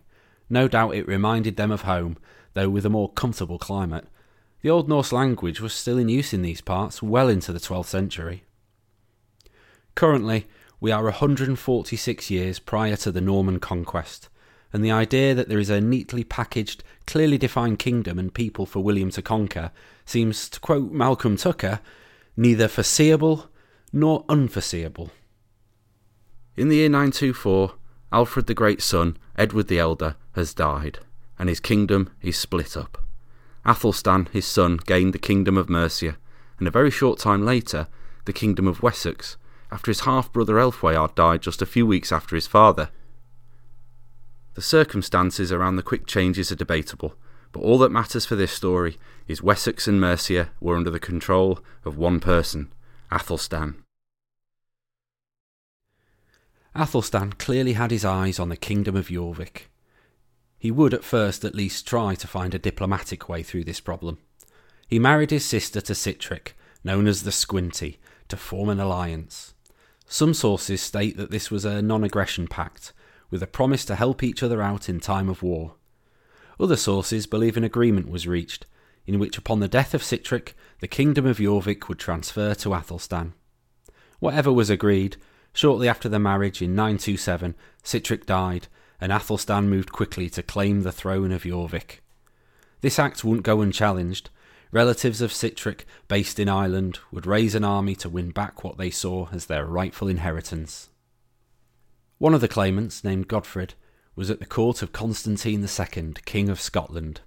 No 0.50 0.68
doubt 0.68 0.96
it 0.96 1.08
reminded 1.08 1.56
them 1.56 1.72
of 1.72 1.82
home, 1.82 2.18
though 2.54 2.70
with 2.70 2.86
a 2.86 2.90
more 2.90 3.12
comfortable 3.12 3.58
climate. 3.58 4.08
The 4.62 4.70
Old 4.70 4.88
Norse 4.88 5.12
language 5.12 5.60
was 5.60 5.74
still 5.74 5.98
in 5.98 6.10
use 6.10 6.34
in 6.34 6.42
these 6.42 6.62
parts 6.62 7.02
well 7.02 7.28
into 7.28 7.52
the 7.52 7.60
12th 7.60 7.88
century. 7.88 8.44
Currently, 9.96 10.48
we 10.84 10.92
are 10.92 11.06
146 11.06 12.30
years 12.30 12.60
prior 12.60 12.98
to 12.98 13.10
the 13.10 13.22
Norman 13.22 13.58
conquest, 13.58 14.28
and 14.74 14.84
the 14.84 14.92
idea 14.92 15.34
that 15.34 15.48
there 15.48 15.58
is 15.58 15.70
a 15.70 15.80
neatly 15.80 16.26
packaged, 16.26 16.84
clearly 17.08 17.38
defined 17.38 17.80
kingdom 17.80 18.20
and 18.20 18.34
people 18.34 18.66
for 18.66 18.84
William 18.84 19.10
to 19.10 19.22
conquer 19.22 19.72
seems, 20.06 20.50
to 20.50 20.60
quote 20.60 20.92
Malcolm 20.92 21.38
Tucker, 21.38 21.80
neither 22.36 22.68
foreseeable 22.68 23.50
nor 23.94 24.26
unforeseeable. 24.28 25.10
In 26.58 26.68
the 26.68 26.76
year 26.76 26.90
924, 26.90 27.76
Alfred 28.12 28.48
the 28.48 28.54
Great's 28.54 28.84
son, 28.84 29.16
Edward 29.38 29.70
the 29.70 29.80
Elder, 29.80 30.18
has 30.36 30.54
died, 30.54 31.00
and 31.40 31.48
his 31.48 31.62
kingdom 31.62 32.12
is 32.22 32.36
split 32.36 32.76
up. 32.76 33.02
Athelstan, 33.66 34.28
his 34.34 34.46
son, 34.46 34.82
gained 34.86 35.14
the 35.14 35.18
kingdom 35.18 35.58
of 35.58 35.70
Mercia, 35.70 36.18
and 36.60 36.68
a 36.68 36.72
very 36.72 36.92
short 36.92 37.20
time 37.20 37.46
later, 37.46 37.88
the 38.26 38.34
kingdom 38.34 38.68
of 38.68 38.84
Wessex, 38.84 39.38
after 39.74 39.90
his 39.90 40.02
half 40.02 40.32
brother 40.32 40.60
Elfweard 40.60 41.16
died 41.16 41.42
just 41.42 41.60
a 41.60 41.66
few 41.66 41.88
weeks 41.88 42.12
after 42.12 42.36
his 42.36 42.46
father. 42.46 42.92
The 44.54 44.62
circumstances 44.62 45.52
around 45.52 45.78
the 45.78 45.82
quick 45.82 46.06
changes 46.06 46.52
are 46.52 46.56
debatable, 46.56 47.16
but 47.52 47.62
all 47.62 47.80
that 47.80 47.92
matters 47.92 48.24
for 48.24 48.36
this 48.36 48.52
story 48.52 49.00
is 49.28 49.42
Wessex 49.42 49.88
and 49.88 50.00
Mercia 50.00 50.52
were 50.62 50.76
under 50.76 50.92
the 50.92 51.00
control 51.00 51.60
of 51.84 51.98
one 51.98 52.20
person, 52.20 52.72
Athelstan. 53.12 53.84
Athelstan 56.76 57.34
clearly 57.34 57.74
had 57.74 57.90
his 57.90 58.06
eyes 58.06 58.40
on 58.40 58.50
the 58.50 58.56
kingdom 58.56 58.96
of 58.96 59.08
Jorvik. 59.08 59.70
He 60.60 60.70
would 60.70 60.94
at 60.94 61.04
first 61.04 61.44
at 61.44 61.56
least 61.56 61.88
try 61.88 62.14
to 62.14 62.28
find 62.28 62.54
a 62.54 62.60
diplomatic 62.60 63.28
way 63.28 63.42
through 63.42 63.64
this 63.64 63.80
problem. 63.80 64.20
He 64.88 65.00
married 65.00 65.32
his 65.32 65.46
sister 65.46 65.82
to 65.82 65.94
Sitric, 65.94 66.50
known 66.84 67.08
as 67.08 67.24
the 67.24 67.32
Squinty, 67.32 68.00
to 68.28 68.38
form 68.38 68.70
an 68.70 68.80
alliance. 68.80 69.53
Some 70.14 70.36
sources 70.36 70.80
state 70.80 71.18
that 71.18 71.32
this 71.32 71.50
was 71.50 71.66
a 71.66 71.82
non 71.82 72.04
aggression 72.04 72.48
pact, 72.48 72.94
with 73.32 73.42
a 73.42 73.48
promise 73.48 73.84
to 73.86 73.96
help 73.96 74.22
each 74.22 74.44
other 74.44 74.62
out 74.62 74.88
in 74.88 75.00
time 75.00 75.28
of 75.28 75.42
war. 75.42 75.74
Other 76.60 76.76
sources 76.76 77.26
believe 77.26 77.58
an 77.58 77.64
agreement 77.64 78.08
was 78.08 78.28
reached, 78.28 78.68
in 79.08 79.18
which 79.18 79.40
upon 79.40 79.60
the 79.60 79.68
death 79.68 79.96
of 79.96 80.04
Sitric, 80.04 80.54
the 80.82 80.88
kingdom 80.88 81.26
of 81.26 81.40
Jorvik 81.40 81.90
would 81.90 81.98
transfer 81.98 82.54
to 82.54 82.76
Athelstan. 82.76 83.34
Whatever 84.20 84.54
was 84.54 84.70
agreed, 84.70 85.18
Shortly 85.52 85.90
after 85.90 86.08
the 86.08 86.20
marriage 86.20 86.62
in 86.62 86.76
927, 86.76 87.56
Sitric 87.84 88.28
died, 88.28 88.68
and 89.02 89.12
Athelstan 89.12 89.68
moved 89.68 89.92
quickly 89.92 90.30
to 90.30 90.44
claim 90.44 90.84
the 90.84 90.92
throne 90.92 91.32
of 91.32 91.42
Jorvik. 91.42 92.02
This 92.82 93.00
act 93.00 93.24
wouldn't 93.24 93.46
go 93.46 93.62
unchallenged. 93.62 94.30
Relatives 94.74 95.22
of 95.22 95.32
Sitric, 95.32 95.82
based 96.08 96.40
in 96.40 96.50
Ireland, 96.50 96.98
would 97.12 97.28
raise 97.28 97.54
an 97.54 97.64
army 97.64 97.94
to 97.98 98.10
win 98.10 98.32
back 98.32 98.64
what 98.64 98.80
they 98.80 98.90
saw 98.90 99.28
as 99.32 99.46
their 99.46 99.68
rightful 99.68 100.08
inheritance. 100.08 100.90
One 102.18 102.34
of 102.34 102.42
the 102.42 102.48
claimants, 102.48 103.04
named 103.04 103.28
Godfred, 103.28 103.76
was 104.16 104.32
at 104.32 104.40
the 104.40 104.48
court 104.48 104.82
of 104.82 104.92
Constantine 104.92 105.64
II, 105.64 106.14
King 106.26 106.50
of 106.50 106.60
Scotland. 106.60 107.22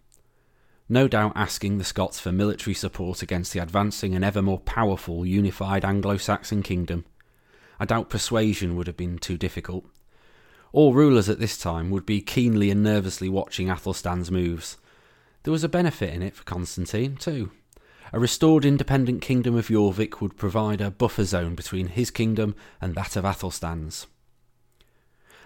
No 0.88 1.07
doubt 1.07 1.35
asking 1.37 1.79
the 1.79 1.85
Scots 1.85 2.19
for 2.19 2.33
military 2.33 2.75
support 2.75 3.23
against 3.23 3.53
the 3.53 3.61
advancing 3.61 4.17
and 4.17 4.25
ever 4.25 4.43
more 4.43 4.59
powerful 4.59 5.25
unified 5.25 5.85
Anglo 5.85 6.17
Saxon 6.17 6.65
kingdom. 6.65 7.05
I 7.79 7.85
doubt 7.85 8.11
persuasion 8.11 8.75
would 8.75 8.88
have 8.88 8.97
been 8.97 9.19
too 9.19 9.38
difficult. 9.38 9.85
All 10.73 10.95
rulers 10.95 11.29
at 11.29 11.38
this 11.38 11.57
time 11.57 11.91
would 11.91 12.07
be 12.07 12.21
keenly 12.23 12.73
and 12.73 12.83
nervously 12.83 13.29
watching 13.29 13.71
Athelstan's 13.71 14.33
moves. 14.33 14.79
There 15.47 15.53
was 15.53 15.62
a 15.62 15.69
benefit 15.69 16.12
in 16.12 16.23
it 16.23 16.35
for 16.35 16.43
Constantine, 16.43 17.15
too. 17.15 17.53
A 18.12 18.19
restored 18.19 18.65
independent 18.65 19.23
kingdom 19.23 19.55
of 19.55 19.69
Jorvik 19.69 20.21
would 20.21 20.37
provide 20.37 20.81
a 20.81 20.91
buffer 20.91 21.23
zone 21.23 21.55
between 21.55 21.87
his 21.87 22.11
kingdom 22.11 22.57
and 22.81 22.97
that 22.97 23.15
of 23.15 23.25
Athelstan's. 23.25 24.09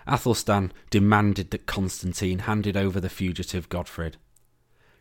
Athelstan 0.06 0.72
demanded 0.88 1.50
that 1.50 1.66
Constantine 1.66 2.38
handed 2.38 2.78
over 2.78 2.98
the 2.98 3.10
fugitive 3.10 3.68
Godfred. 3.68 4.16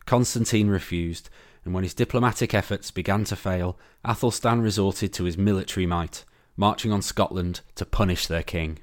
Constantine 0.04 0.68
refused, 0.68 1.30
and 1.64 1.72
when 1.72 1.84
his 1.84 1.94
diplomatic 1.94 2.52
efforts 2.52 2.90
began 2.90 3.24
to 3.24 3.36
fail, 3.36 3.78
Athelstan 4.04 4.60
resorted 4.60 5.14
to 5.14 5.24
his 5.24 5.38
military 5.38 5.86
might, 5.86 6.26
marching 6.58 6.92
on 6.92 7.00
Scotland 7.00 7.62
to 7.76 7.86
punish 7.86 8.26
their 8.26 8.42
king. 8.42 8.80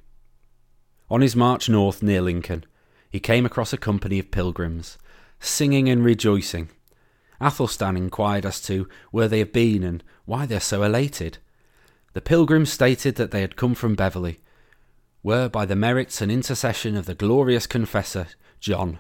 On 1.12 1.22
his 1.22 1.36
march 1.36 1.70
north 1.70 2.02
near 2.02 2.22
Lincoln, 2.22 2.66
he 3.08 3.20
came 3.20 3.46
across 3.46 3.72
a 3.72 3.78
company 3.78 4.18
of 4.18 4.32
pilgrims, 4.32 4.98
singing 5.40 5.90
and 5.90 6.04
rejoicing. 6.04 6.70
Athelstan 7.40 7.96
inquired 7.96 8.46
as 8.46 8.62
to 8.62 8.88
where 9.12 9.28
they 9.28 9.40
had 9.40 9.54
been 9.54 9.84
and 9.84 10.04
why 10.26 10.46
they 10.46 10.56
are 10.56 10.60
so 10.60 10.84
elated. 10.84 11.38
The 12.14 12.22
pilgrims 12.22 12.72
stated 12.72 13.16
that 13.16 13.32
they 13.32 13.42
had 13.42 13.56
come 13.56 13.76
from 13.76 13.96
Beverley, 13.96 14.40
where 15.22 15.50
by 15.50 15.66
the 15.66 15.76
merits 15.76 16.22
and 16.22 16.32
intercession 16.32 16.96
of 16.96 17.06
the 17.06 17.14
glorious 17.14 17.68
confessor, 17.68 18.28
John, 18.60 19.00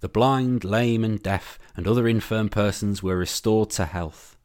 the 0.00 0.08
blind, 0.08 0.64
lame, 0.64 1.04
and 1.04 1.22
deaf, 1.22 1.58
and 1.76 1.86
other 1.86 2.08
infirm 2.08 2.48
persons 2.48 3.02
were 3.02 3.16
restored 3.16 3.70
to 3.70 3.84
health. 3.84 4.36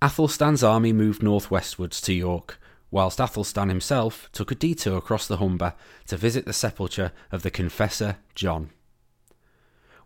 Athelstan's 0.00 0.62
army 0.62 0.92
moved 0.92 1.22
northwestwards 1.22 2.00
to 2.02 2.12
York, 2.12 2.60
whilst 2.90 3.20
Athelstan 3.20 3.68
himself 3.68 4.30
took 4.32 4.50
a 4.50 4.54
detour 4.54 4.96
across 4.96 5.26
the 5.26 5.38
Humber 5.38 5.74
to 6.06 6.16
visit 6.16 6.44
the 6.44 6.52
sepulchre 6.52 7.12
of 7.32 7.42
the 7.42 7.50
confessor 7.50 8.18
John. 8.34 8.70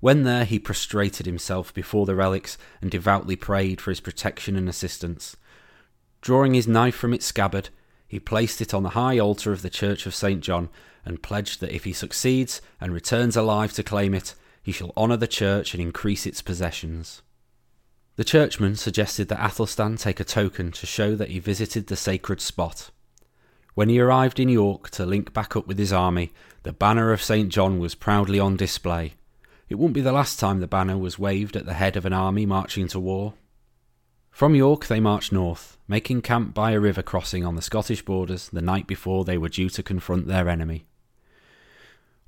When 0.00 0.24
there, 0.24 0.44
he 0.44 0.58
prostrated 0.58 1.26
himself 1.26 1.72
before 1.72 2.06
the 2.06 2.14
relics 2.14 2.56
and 2.80 2.90
devoutly 2.90 3.36
prayed 3.36 3.80
for 3.80 3.90
his 3.90 4.00
protection 4.00 4.56
and 4.56 4.68
assistance. 4.68 5.36
Drawing 6.22 6.54
his 6.54 6.66
knife 6.66 6.94
from 6.94 7.14
its 7.14 7.26
scabbard, 7.26 7.68
he 8.08 8.18
placed 8.18 8.60
it 8.60 8.74
on 8.74 8.82
the 8.82 8.90
high 8.90 9.18
altar 9.18 9.52
of 9.52 9.62
the 9.62 9.70
Church 9.70 10.06
of 10.06 10.14
St. 10.14 10.40
John 10.40 10.68
and 11.04 11.22
pledged 11.22 11.60
that 11.60 11.74
if 11.74 11.84
he 11.84 11.92
succeeds 11.92 12.60
and 12.80 12.92
returns 12.92 13.36
alive 13.36 13.72
to 13.74 13.82
claim 13.82 14.14
it, 14.14 14.34
he 14.62 14.72
shall 14.72 14.92
honour 14.96 15.16
the 15.16 15.26
church 15.26 15.74
and 15.74 15.82
increase 15.82 16.26
its 16.26 16.42
possessions. 16.42 17.22
The 18.16 18.24
churchman 18.24 18.76
suggested 18.76 19.28
that 19.28 19.42
Athelstan 19.42 19.96
take 19.96 20.20
a 20.20 20.24
token 20.24 20.72
to 20.72 20.86
show 20.86 21.14
that 21.14 21.30
he 21.30 21.38
visited 21.38 21.86
the 21.86 21.96
sacred 21.96 22.40
spot. 22.40 22.90
When 23.74 23.88
he 23.88 24.00
arrived 24.00 24.40
in 24.40 24.48
York 24.48 24.90
to 24.90 25.06
link 25.06 25.32
back 25.32 25.56
up 25.56 25.66
with 25.66 25.78
his 25.78 25.92
army, 25.92 26.32
the 26.64 26.72
banner 26.72 27.12
of 27.12 27.22
St. 27.22 27.48
John 27.48 27.78
was 27.78 27.94
proudly 27.94 28.38
on 28.38 28.56
display. 28.56 29.14
It 29.70 29.78
wouldn't 29.78 29.94
be 29.94 30.00
the 30.00 30.12
last 30.12 30.40
time 30.40 30.58
the 30.58 30.66
banner 30.66 30.98
was 30.98 31.18
waved 31.18 31.56
at 31.56 31.64
the 31.64 31.74
head 31.74 31.96
of 31.96 32.04
an 32.04 32.12
army 32.12 32.44
marching 32.44 32.88
to 32.88 32.98
war. 32.98 33.34
From 34.32 34.56
York 34.56 34.86
they 34.86 34.98
marched 34.98 35.32
north, 35.32 35.78
making 35.86 36.22
camp 36.22 36.52
by 36.52 36.72
a 36.72 36.80
river 36.80 37.02
crossing 37.02 37.44
on 37.44 37.54
the 37.54 37.62
Scottish 37.62 38.04
borders 38.04 38.48
the 38.48 38.60
night 38.60 38.88
before 38.88 39.24
they 39.24 39.38
were 39.38 39.48
due 39.48 39.70
to 39.70 39.82
confront 39.82 40.26
their 40.26 40.48
enemy. 40.48 40.86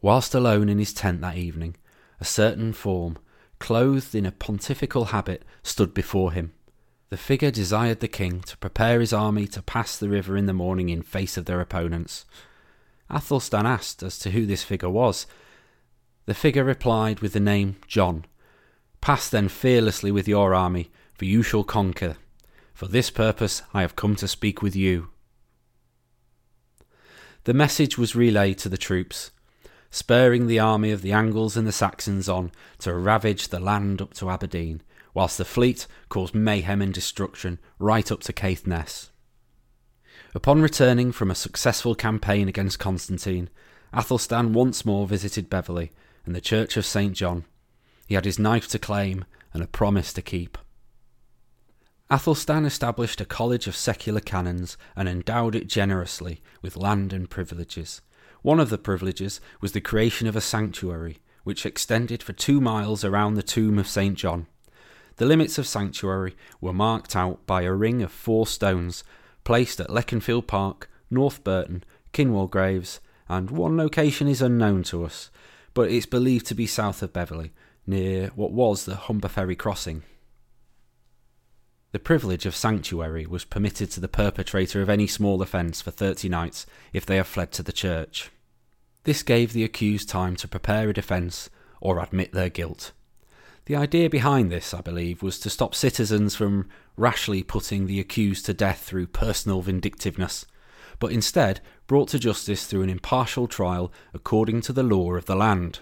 Whilst 0.01 0.35
alone 0.35 0.69
in 0.69 0.79
his 0.79 0.93
tent 0.95 1.21
that 1.23 1.37
evening, 1.37 1.75
a 2.21 2.25
certain 2.25 2.73
form, 2.73 3.19
clothed 3.59 4.15
in 4.15 4.25
a 4.25 4.33
pontifical 4.33 5.07
habit, 5.07 5.45
stood 5.65 5.93
before 5.93 6.31
him. 6.31 6.53
The 7.11 7.17
figure 7.17 7.51
desired 7.51 8.01
the 8.01 8.09
king 8.09 8.41
to 8.43 8.57
prepare 8.59 9.01
his 9.01 9.13
army 9.13 9.49
to 9.49 9.63
pass 9.63 9.97
the 9.97 10.09
river 10.09 10.37
in 10.37 10.47
the 10.47 10.53
morning 10.53 10.89
in 10.91 11.03
face 11.03 11.37
of 11.37 11.47
their 11.47 11.61
opponents. 11.61 12.25
Athelstan 13.11 13.67
asked 13.67 14.03
as 14.03 14.19
to 14.21 14.31
who 14.31 14.47
this 14.47 14.63
figure 14.63 14.89
was. 14.91 15.27
The 16.25 16.35
figure 16.35 16.65
replied 16.65 17.21
with 17.21 17.33
the 17.33 17.41
name 17.41 17.77
John. 17.89 18.25
Pass 19.01 19.29
then 19.29 19.49
fearlessly 19.49 20.13
with 20.13 20.29
your 20.29 20.55
army, 20.55 20.91
for 21.15 21.25
you 21.25 21.43
shall 21.43 21.65
conquer. 21.65 22.17
For 22.73 22.87
this 22.87 23.11
purpose 23.11 23.63
I 23.75 23.81
have 23.81 23.97
come 23.97 24.15
to 24.17 24.29
speak 24.29 24.63
with 24.63 24.77
you. 24.77 25.11
The 27.45 27.55
message 27.55 27.99
was 27.99 28.15
relayed 28.15 28.59
to 28.59 28.69
the 28.69 28.79
troops, 28.79 29.33
spurring 29.91 30.47
the 30.47 30.61
army 30.61 30.93
of 30.93 31.03
the 31.03 31.13
Angles 31.13 31.57
and 31.57 31.67
the 31.67 31.73
Saxons 31.73 32.29
on 32.29 32.53
to 32.79 32.95
ravage 32.95 33.49
the 33.49 33.59
land 33.59 34.01
up 34.01 34.15
to 34.15 34.31
Aberdeen, 34.31 34.81
whilst 35.15 35.39
the 35.39 35.45
fleet 35.45 35.89
caused 36.09 36.37
mayhem 36.37 36.81
and 36.81 36.95
destruction 36.95 37.59
right 37.81 38.13
up 38.13 38.21
to 38.21 38.33
Caithness. 38.33 39.11
Upon 40.37 40.63
returning 40.63 41.11
from 41.11 41.33
a 41.33 41.35
successful 41.35 41.97
campaign 41.97 42.49
against 42.49 42.79
Constantine, 42.79 43.51
Athelstan 43.93 44.53
once 44.53 44.85
more 44.85 45.09
visited 45.09 45.51
Beverley 45.51 45.91
and 46.25 46.35
the 46.35 46.41
Church 46.41 46.77
of 46.77 46.87
St. 46.87 47.15
John. 47.15 47.45
He 48.07 48.15
had 48.15 48.25
his 48.25 48.39
knife 48.39 48.69
to 48.69 48.79
claim 48.79 49.25
and 49.53 49.63
a 49.63 49.67
promise 49.67 50.13
to 50.13 50.23
keep. 50.23 50.59
Athelstan 52.11 52.67
established 52.67 53.21
a 53.21 53.25
college 53.25 53.67
of 53.67 53.75
secular 53.75 54.21
canons 54.21 54.77
and 54.95 55.09
endowed 55.09 55.55
it 55.55 55.67
generously 55.67 56.43
with 56.61 56.77
land 56.77 57.13
and 57.13 57.31
privileges. 57.31 58.03
One 58.43 58.61
of 58.61 58.71
the 58.71 58.79
privileges 58.79 59.41
was 59.61 59.73
the 59.73 59.81
creation 59.81 60.27
of 60.27 60.37
a 60.37 60.41
sanctuary, 60.41 61.19
which 61.45 61.65
extended 61.65 62.23
for 62.23 62.33
two 62.33 62.61
miles 62.61 63.05
around 63.05 63.35
the 63.35 63.43
tomb 63.43 63.79
of 63.79 63.89
St. 63.89 64.17
John. 64.17 64.47
The 65.17 65.27
limits 65.27 65.59
of 65.59 65.67
sanctuary 65.67 66.37
were 66.61 66.73
marked 66.73 67.17
out 67.17 67.47
by 67.47 67.63
a 67.63 67.73
ring 67.73 68.03
of 68.03 68.13
four 68.13 68.47
stones 68.47 69.05
placed 69.45 69.81
at 69.81 69.89
Leconfield 69.89 70.47
Park, 70.47 70.91
North 71.11 71.43
Burton, 71.43 71.85
Kinwell 72.13 72.51
Graves, 72.51 73.01
and 73.29 73.51
one 73.51 73.77
location 73.77 74.29
is 74.29 74.43
unknown 74.43 74.83
to 74.85 75.05
us, 75.05 75.31
but 75.75 75.91
it's 75.91 76.07
believed 76.07 76.47
to 76.47 76.55
be 76.55 76.67
south 76.67 77.03
of 77.03 77.13
Beverley, 77.13 77.53
near 77.87 78.29
what 78.35 78.53
was 78.53 78.85
the 78.85 78.97
Humber 78.97 79.29
Ferry 79.29 79.57
crossing. 79.57 80.03
The 81.93 81.99
privilege 81.99 82.47
of 82.47 82.57
sanctuary 82.57 83.27
was 83.27 83.45
permitted 83.45 83.91
to 83.91 84.01
the 84.01 84.09
perpetrator 84.09 84.81
of 84.81 84.89
any 84.89 85.07
small 85.07 85.43
offence 85.43 85.83
for 85.83 85.91
thirty 85.91 86.29
nights 86.29 86.65
if 86.93 87.05
they 87.05 87.17
have 87.17 87.27
fled 87.27 87.53
to 87.53 87.63
the 87.63 87.73
church. 87.73 88.31
This 89.05 89.23
gave 89.23 89.53
the 89.53 89.65
accused 89.65 90.09
time 90.09 90.37
to 90.37 90.49
prepare 90.49 90.89
a 90.89 90.95
defence 90.95 91.51
or 91.81 91.99
admit 91.99 92.33
their 92.33 92.49
guilt. 92.49 92.93
The 93.67 93.77
idea 93.77 94.09
behind 94.09 94.51
this, 94.51 94.73
I 94.73 94.81
believe, 94.81 95.23
was 95.23 95.39
to 95.41 95.51
stop 95.51 95.75
citizens 95.75 96.35
from 96.35 96.69
rashly 96.97 97.43
putting 97.43 97.87
the 97.87 98.01
accused 98.01 98.47
to 98.47 98.55
death 98.55 98.83
through 98.85 99.09
personal 99.09 99.61
vindictiveness, 99.61 100.47
but 100.99 101.13
instead 101.13 101.61
brought 101.87 102.09
to 102.09 102.19
justice 102.19 102.67
through 102.67 102.83
an 102.83 102.91
impartial 102.91 103.47
trial 103.47 103.93
according 104.15 104.61
to 104.63 104.73
the 104.73 104.83
law 104.83 105.15
of 105.15 105.27
the 105.27 105.37
land. 105.37 105.81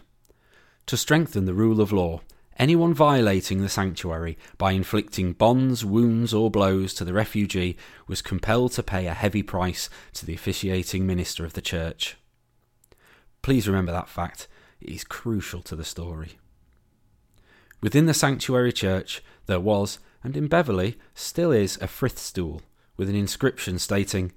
To 0.86 0.96
strengthen 0.96 1.44
the 1.44 1.54
rule 1.54 1.80
of 1.80 1.92
law, 1.92 2.20
Anyone 2.60 2.92
violating 2.92 3.62
the 3.62 3.70
sanctuary 3.70 4.36
by 4.58 4.72
inflicting 4.72 5.32
bonds, 5.32 5.82
wounds, 5.82 6.34
or 6.34 6.50
blows 6.50 6.92
to 6.92 7.06
the 7.06 7.14
refugee 7.14 7.78
was 8.06 8.20
compelled 8.20 8.72
to 8.72 8.82
pay 8.82 9.06
a 9.06 9.14
heavy 9.14 9.42
price 9.42 9.88
to 10.12 10.26
the 10.26 10.34
officiating 10.34 11.06
minister 11.06 11.46
of 11.46 11.54
the 11.54 11.62
church. 11.62 12.18
Please 13.40 13.66
remember 13.66 13.92
that 13.92 14.10
fact, 14.10 14.46
it 14.78 14.90
is 14.90 15.04
crucial 15.04 15.62
to 15.62 15.74
the 15.74 15.86
story. 15.86 16.32
Within 17.80 18.04
the 18.04 18.12
sanctuary 18.12 18.74
church, 18.74 19.22
there 19.46 19.58
was, 19.58 19.98
and 20.22 20.36
in 20.36 20.46
Beverley 20.46 20.98
still 21.14 21.52
is, 21.52 21.78
a 21.80 21.86
frith 21.86 22.18
stool 22.18 22.60
with 22.98 23.08
an 23.08 23.16
inscription 23.16 23.78
stating, 23.78 24.32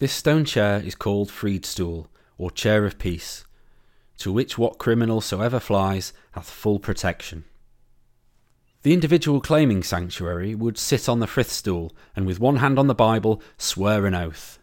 This 0.00 0.12
stone 0.12 0.44
chair 0.44 0.80
is 0.80 0.94
called 0.94 1.28
Freed 1.28 1.66
Stool, 1.66 2.08
or 2.36 2.52
Chair 2.52 2.86
of 2.86 3.00
Peace, 3.00 3.44
to 4.18 4.32
which 4.32 4.56
what 4.56 4.78
criminal 4.78 5.20
soever 5.20 5.58
flies 5.58 6.12
hath 6.32 6.48
full 6.48 6.78
protection. 6.78 7.44
The 8.82 8.92
individual 8.92 9.40
claiming 9.40 9.82
sanctuary 9.82 10.54
would 10.54 10.78
sit 10.78 11.08
on 11.08 11.18
the 11.18 11.26
frith 11.26 11.50
stool 11.50 11.92
and 12.14 12.28
with 12.28 12.38
one 12.38 12.56
hand 12.58 12.78
on 12.78 12.86
the 12.86 12.94
Bible 12.94 13.42
swear 13.56 14.06
an 14.06 14.14
oath. 14.14 14.60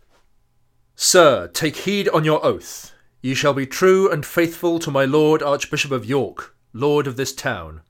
Sir, 0.95 1.49
take 1.49 1.75
heed 1.77 2.07
on 2.09 2.23
your 2.23 2.43
oath. 2.45 2.93
Ye 3.21 3.33
shall 3.33 3.53
be 3.53 3.65
true 3.65 4.09
and 4.09 4.25
faithful 4.25 4.79
to 4.79 4.89
my 4.89 5.03
Lord 5.03 5.43
Archbishop 5.43 5.91
of 5.91 6.05
York, 6.05 6.55
Lord 6.71 7.07
of 7.07 7.17
this 7.17 7.35
town. 7.35 7.81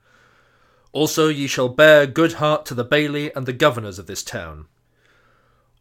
Also 0.93 1.27
ye 1.27 1.45
shall 1.45 1.69
bear 1.69 2.07
good 2.07 2.33
heart 2.33 2.65
to 2.65 2.73
the 2.73 2.83
bailey 2.83 3.31
and 3.35 3.45
the 3.45 3.53
governors 3.53 3.99
of 3.99 4.07
this 4.07 4.23
town. 4.23 4.65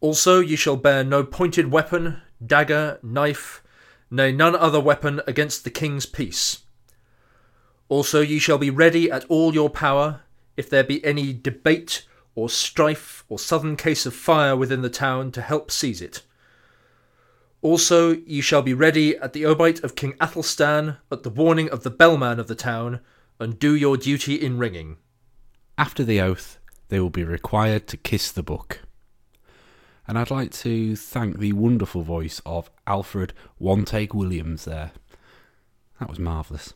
Also 0.04 0.40
ye 0.40 0.54
shall 0.54 0.76
bear 0.76 1.02
no 1.02 1.24
pointed 1.24 1.70
weapon, 1.70 2.20
dagger, 2.46 2.98
knife, 3.02 3.62
nay, 4.10 4.30
none 4.30 4.54
other 4.54 4.78
weapon 4.78 5.22
against 5.26 5.64
the 5.64 5.70
king's 5.70 6.04
peace. 6.04 6.64
Also 7.88 8.20
ye 8.20 8.38
shall 8.38 8.58
be 8.58 8.68
ready 8.68 9.10
at 9.10 9.24
all 9.30 9.54
your 9.54 9.70
power, 9.70 10.20
if 10.58 10.68
there 10.68 10.84
be 10.84 11.02
any 11.06 11.32
debate 11.32 12.04
or 12.34 12.50
strife 12.50 13.24
or 13.30 13.38
sudden 13.38 13.76
case 13.76 14.04
of 14.04 14.14
fire 14.14 14.54
within 14.54 14.82
the 14.82 14.90
town 14.90 15.32
to 15.32 15.40
help 15.40 15.70
seize 15.70 16.02
it. 16.02 16.20
Also 17.62 18.10
ye 18.26 18.42
shall 18.42 18.60
be 18.60 18.74
ready 18.74 19.16
at 19.16 19.32
the 19.32 19.46
obite 19.46 19.82
of 19.82 19.96
King 19.96 20.12
Athelstan 20.20 20.98
at 21.10 21.22
the 21.22 21.30
warning 21.30 21.70
of 21.70 21.82
the 21.82 21.88
bellman 21.88 22.38
of 22.38 22.46
the 22.46 22.54
town, 22.54 23.00
and 23.40 23.58
do 23.58 23.74
your 23.74 23.96
duty 23.96 24.34
in 24.34 24.58
ringing. 24.58 24.98
After 25.78 26.04
the 26.04 26.20
oath, 26.20 26.58
they 26.90 27.00
will 27.00 27.08
be 27.08 27.24
required 27.24 27.86
to 27.86 27.96
kiss 27.96 28.30
the 28.30 28.42
book. 28.42 28.82
And 30.06 30.18
I'd 30.18 30.30
like 30.30 30.50
to 30.52 30.96
thank 30.96 31.38
the 31.38 31.54
wonderful 31.54 32.02
voice 32.02 32.40
of 32.44 32.70
Alfred 32.86 33.32
One 33.58 33.84
Take 33.84 34.12
Williams 34.12 34.64
there. 34.64 34.92
That 35.98 36.10
was 36.10 36.18
marvellous. 36.18 36.74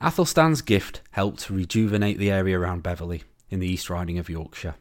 Athelstan's 0.00 0.62
gift 0.62 1.02
helped 1.10 1.50
rejuvenate 1.50 2.18
the 2.18 2.30
area 2.30 2.58
around 2.58 2.82
Beverley 2.82 3.24
in 3.50 3.60
the 3.60 3.66
East 3.66 3.90
Riding 3.90 4.18
of 4.18 4.30
Yorkshire. 4.30 4.76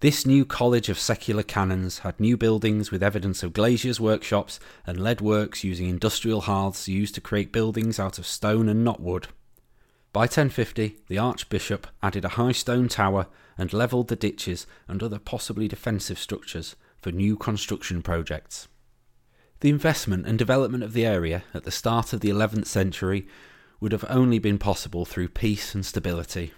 This 0.00 0.24
new 0.24 0.46
college 0.46 0.88
of 0.88 0.98
secular 0.98 1.42
canons 1.42 1.98
had 1.98 2.18
new 2.18 2.38
buildings 2.38 2.90
with 2.90 3.02
evidence 3.02 3.42
of 3.42 3.52
glaziers' 3.52 4.00
workshops 4.00 4.58
and 4.86 4.98
lead 4.98 5.20
works 5.20 5.62
using 5.62 5.88
industrial 5.90 6.42
hearths 6.42 6.88
used 6.88 7.14
to 7.16 7.20
create 7.20 7.52
buildings 7.52 8.00
out 8.00 8.18
of 8.18 8.26
stone 8.26 8.70
and 8.70 8.82
not 8.82 9.00
wood. 9.00 9.28
By 10.12 10.22
1050, 10.22 10.98
the 11.06 11.18
Archbishop 11.18 11.86
added 12.02 12.24
a 12.24 12.30
high 12.30 12.50
stone 12.50 12.88
tower 12.88 13.28
and 13.56 13.72
levelled 13.72 14.08
the 14.08 14.16
ditches 14.16 14.66
and 14.88 15.02
other 15.02 15.20
possibly 15.20 15.68
defensive 15.68 16.18
structures 16.18 16.74
for 16.98 17.12
new 17.12 17.36
construction 17.36 18.02
projects. 18.02 18.66
The 19.60 19.68
investment 19.68 20.26
and 20.26 20.36
development 20.36 20.82
of 20.82 20.94
the 20.94 21.06
area 21.06 21.44
at 21.54 21.62
the 21.62 21.70
start 21.70 22.12
of 22.12 22.20
the 22.20 22.30
11th 22.30 22.66
century 22.66 23.28
would 23.78 23.92
have 23.92 24.04
only 24.08 24.38
been 24.38 24.58
possible 24.58 25.04
through 25.04 25.28
peace 25.28 25.74
and 25.74 25.86
stability. 25.86 26.52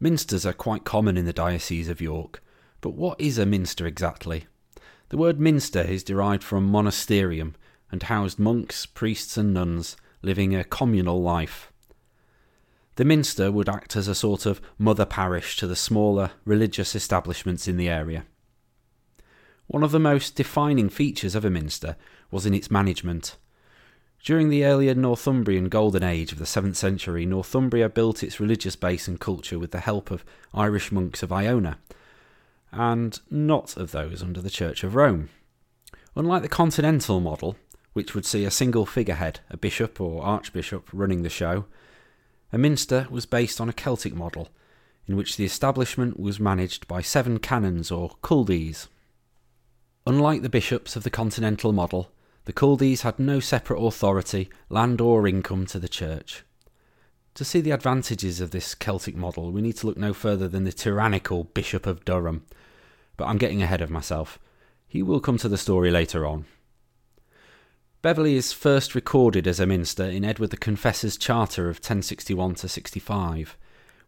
Minsters 0.00 0.46
are 0.46 0.54
quite 0.54 0.84
common 0.84 1.18
in 1.18 1.26
the 1.26 1.32
Diocese 1.34 1.90
of 1.90 2.00
York, 2.00 2.42
but 2.80 2.94
what 2.94 3.20
is 3.20 3.36
a 3.36 3.44
minster 3.44 3.86
exactly? 3.86 4.46
The 5.10 5.18
word 5.18 5.38
minster 5.38 5.82
is 5.82 6.02
derived 6.02 6.42
from 6.42 6.70
monasterium 6.70 7.54
and 7.92 8.02
housed 8.04 8.38
monks, 8.38 8.86
priests, 8.86 9.36
and 9.36 9.52
nuns 9.52 9.96
living 10.22 10.54
a 10.54 10.64
communal 10.64 11.20
life. 11.20 11.69
The 13.00 13.06
minster 13.06 13.50
would 13.50 13.70
act 13.70 13.96
as 13.96 14.08
a 14.08 14.14
sort 14.14 14.44
of 14.44 14.60
mother 14.76 15.06
parish 15.06 15.56
to 15.56 15.66
the 15.66 15.74
smaller 15.74 16.32
religious 16.44 16.94
establishments 16.94 17.66
in 17.66 17.78
the 17.78 17.88
area. 17.88 18.26
One 19.68 19.82
of 19.82 19.90
the 19.90 19.98
most 19.98 20.36
defining 20.36 20.90
features 20.90 21.34
of 21.34 21.42
a 21.42 21.48
minster 21.48 21.96
was 22.30 22.44
in 22.44 22.52
its 22.52 22.70
management. 22.70 23.38
During 24.22 24.50
the 24.50 24.66
earlier 24.66 24.94
Northumbrian 24.94 25.70
Golden 25.70 26.02
Age 26.02 26.32
of 26.32 26.38
the 26.38 26.44
7th 26.44 26.76
century, 26.76 27.24
Northumbria 27.24 27.88
built 27.88 28.22
its 28.22 28.38
religious 28.38 28.76
base 28.76 29.08
and 29.08 29.18
culture 29.18 29.58
with 29.58 29.70
the 29.70 29.80
help 29.80 30.10
of 30.10 30.22
Irish 30.52 30.92
monks 30.92 31.22
of 31.22 31.32
Iona, 31.32 31.78
and 32.70 33.18
not 33.30 33.78
of 33.78 33.92
those 33.92 34.22
under 34.22 34.42
the 34.42 34.50
Church 34.50 34.84
of 34.84 34.94
Rome. 34.94 35.30
Unlike 36.14 36.42
the 36.42 36.48
continental 36.48 37.20
model, 37.20 37.56
which 37.94 38.14
would 38.14 38.26
see 38.26 38.44
a 38.44 38.50
single 38.50 38.84
figurehead, 38.84 39.40
a 39.48 39.56
bishop 39.56 40.02
or 40.02 40.22
archbishop, 40.22 40.90
running 40.92 41.22
the 41.22 41.30
show, 41.30 41.64
a 42.52 42.58
minster 42.58 43.06
was 43.10 43.26
based 43.26 43.60
on 43.60 43.68
a 43.68 43.72
Celtic 43.72 44.14
model, 44.14 44.48
in 45.06 45.16
which 45.16 45.36
the 45.36 45.44
establishment 45.44 46.18
was 46.18 46.40
managed 46.40 46.86
by 46.88 47.00
seven 47.00 47.38
canons 47.38 47.90
or 47.90 48.16
culdees. 48.22 48.88
Unlike 50.06 50.42
the 50.42 50.48
bishops 50.48 50.96
of 50.96 51.02
the 51.02 51.10
continental 51.10 51.72
model, 51.72 52.10
the 52.44 52.52
culdees 52.52 53.02
had 53.02 53.18
no 53.18 53.38
separate 53.38 53.80
authority, 53.80 54.48
land, 54.68 55.00
or 55.00 55.28
income 55.28 55.66
to 55.66 55.78
the 55.78 55.88
church. 55.88 56.42
To 57.34 57.44
see 57.44 57.60
the 57.60 57.70
advantages 57.70 58.40
of 58.40 58.50
this 58.50 58.74
Celtic 58.74 59.14
model, 59.14 59.52
we 59.52 59.62
need 59.62 59.76
to 59.76 59.86
look 59.86 59.96
no 59.96 60.12
further 60.12 60.48
than 60.48 60.64
the 60.64 60.72
tyrannical 60.72 61.44
Bishop 61.44 61.86
of 61.86 62.04
Durham. 62.04 62.44
But 63.16 63.26
I'm 63.26 63.38
getting 63.38 63.62
ahead 63.62 63.80
of 63.80 63.90
myself. 63.90 64.38
He 64.88 65.02
will 65.02 65.20
come 65.20 65.38
to 65.38 65.48
the 65.48 65.58
story 65.58 65.90
later 65.90 66.26
on. 66.26 66.46
Beverley 68.02 68.34
is 68.34 68.54
first 68.54 68.94
recorded 68.94 69.46
as 69.46 69.60
a 69.60 69.66
minster 69.66 70.04
in 70.04 70.24
Edward 70.24 70.50
the 70.50 70.56
Confessor's 70.56 71.18
Charter 71.18 71.68
of 71.68 71.76
1061 71.76 72.54
to 72.56 72.68
65, 72.68 73.58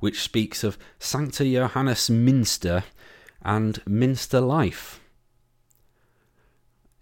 which 0.01 0.23
speaks 0.23 0.65
of 0.65 0.79
Sancta 0.99 1.45
Johannes 1.45 2.09
Minster 2.09 2.85
and 3.43 3.83
Minster 3.87 4.41
life. 4.41 4.99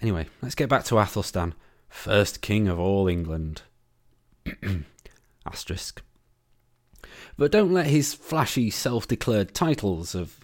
Anyway, 0.01 0.27
let's 0.43 0.57
get 0.57 0.69
back 0.69 0.83
to 0.85 0.99
Athelstan, 0.99 1.55
first 1.89 2.41
king 2.41 2.67
of 2.67 2.81
all 2.81 3.07
England. 3.07 3.63
Asterisk. 5.47 6.03
But 7.37 7.53
don't 7.53 7.73
let 7.73 7.87
his 7.87 8.15
flashy 8.15 8.69
self 8.69 9.07
declared 9.07 9.55
titles 9.55 10.17
of 10.17 10.41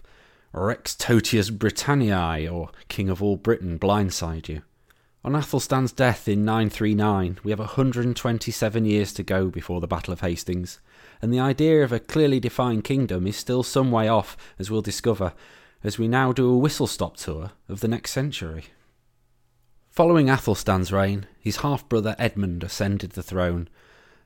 Rex 0.53 0.95
Totius 0.95 1.51
Britanniae 1.51 2.49
or 2.49 2.69
King 2.87 3.09
of 3.09 3.21
all 3.21 3.35
Britain 3.35 3.77
blindside 3.77 4.47
you. 4.47 4.61
On 5.23 5.35
Athelstan's 5.35 5.91
death 5.91 6.27
in 6.27 6.45
939, 6.45 7.39
we 7.43 7.51
have 7.51 7.59
127 7.59 8.85
years 8.85 9.11
to 9.13 9.23
go 9.23 9.49
before 9.49 9.81
the 9.81 9.87
Battle 9.87 10.13
of 10.13 10.21
Hastings, 10.21 10.79
and 11.21 11.33
the 11.33 11.39
idea 11.39 11.83
of 11.83 11.91
a 11.91 11.99
clearly 11.99 12.39
defined 12.39 12.83
kingdom 12.83 13.27
is 13.27 13.35
still 13.35 13.63
some 13.63 13.91
way 13.91 14.07
off, 14.07 14.37
as 14.57 14.71
we'll 14.71 14.81
discover, 14.81 15.33
as 15.83 15.97
we 15.97 16.07
now 16.07 16.31
do 16.31 16.49
a 16.49 16.57
whistle 16.57 16.87
stop 16.87 17.17
tour 17.17 17.51
of 17.67 17.81
the 17.81 17.87
next 17.87 18.11
century. 18.11 18.65
Following 19.89 20.29
Athelstan's 20.29 20.91
reign, 20.91 21.25
his 21.39 21.57
half 21.57 21.89
brother 21.89 22.15
Edmund 22.19 22.63
ascended 22.63 23.11
the 23.11 23.23
throne 23.23 23.67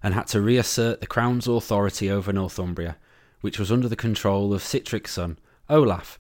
and 0.04 0.14
had 0.14 0.28
to 0.28 0.42
reassert 0.42 1.00
the 1.00 1.08
crown's 1.08 1.48
authority 1.48 2.12
over 2.12 2.34
Northumbria, 2.34 2.98
which 3.40 3.58
was 3.58 3.72
under 3.72 3.88
the 3.88 3.96
control 3.96 4.54
of 4.54 4.62
Sitric's 4.62 5.14
son, 5.14 5.40
Olaf, 5.70 6.20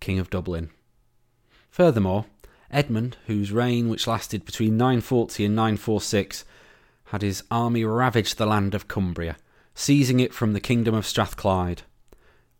King 0.00 0.18
of 0.18 0.30
Dublin. 0.30 0.70
Furthermore, 1.70 2.26
Edmund, 2.74 3.16
whose 3.26 3.52
reign, 3.52 3.88
which 3.88 4.06
lasted 4.06 4.44
between 4.44 4.76
940 4.76 5.44
and 5.44 5.54
946, 5.54 6.44
had 7.06 7.22
his 7.22 7.44
army 7.50 7.84
ravage 7.84 8.34
the 8.34 8.44
land 8.44 8.74
of 8.74 8.88
Cumbria, 8.88 9.36
seizing 9.74 10.18
it 10.18 10.34
from 10.34 10.52
the 10.52 10.60
kingdom 10.60 10.94
of 10.94 11.06
Strathclyde. 11.06 11.82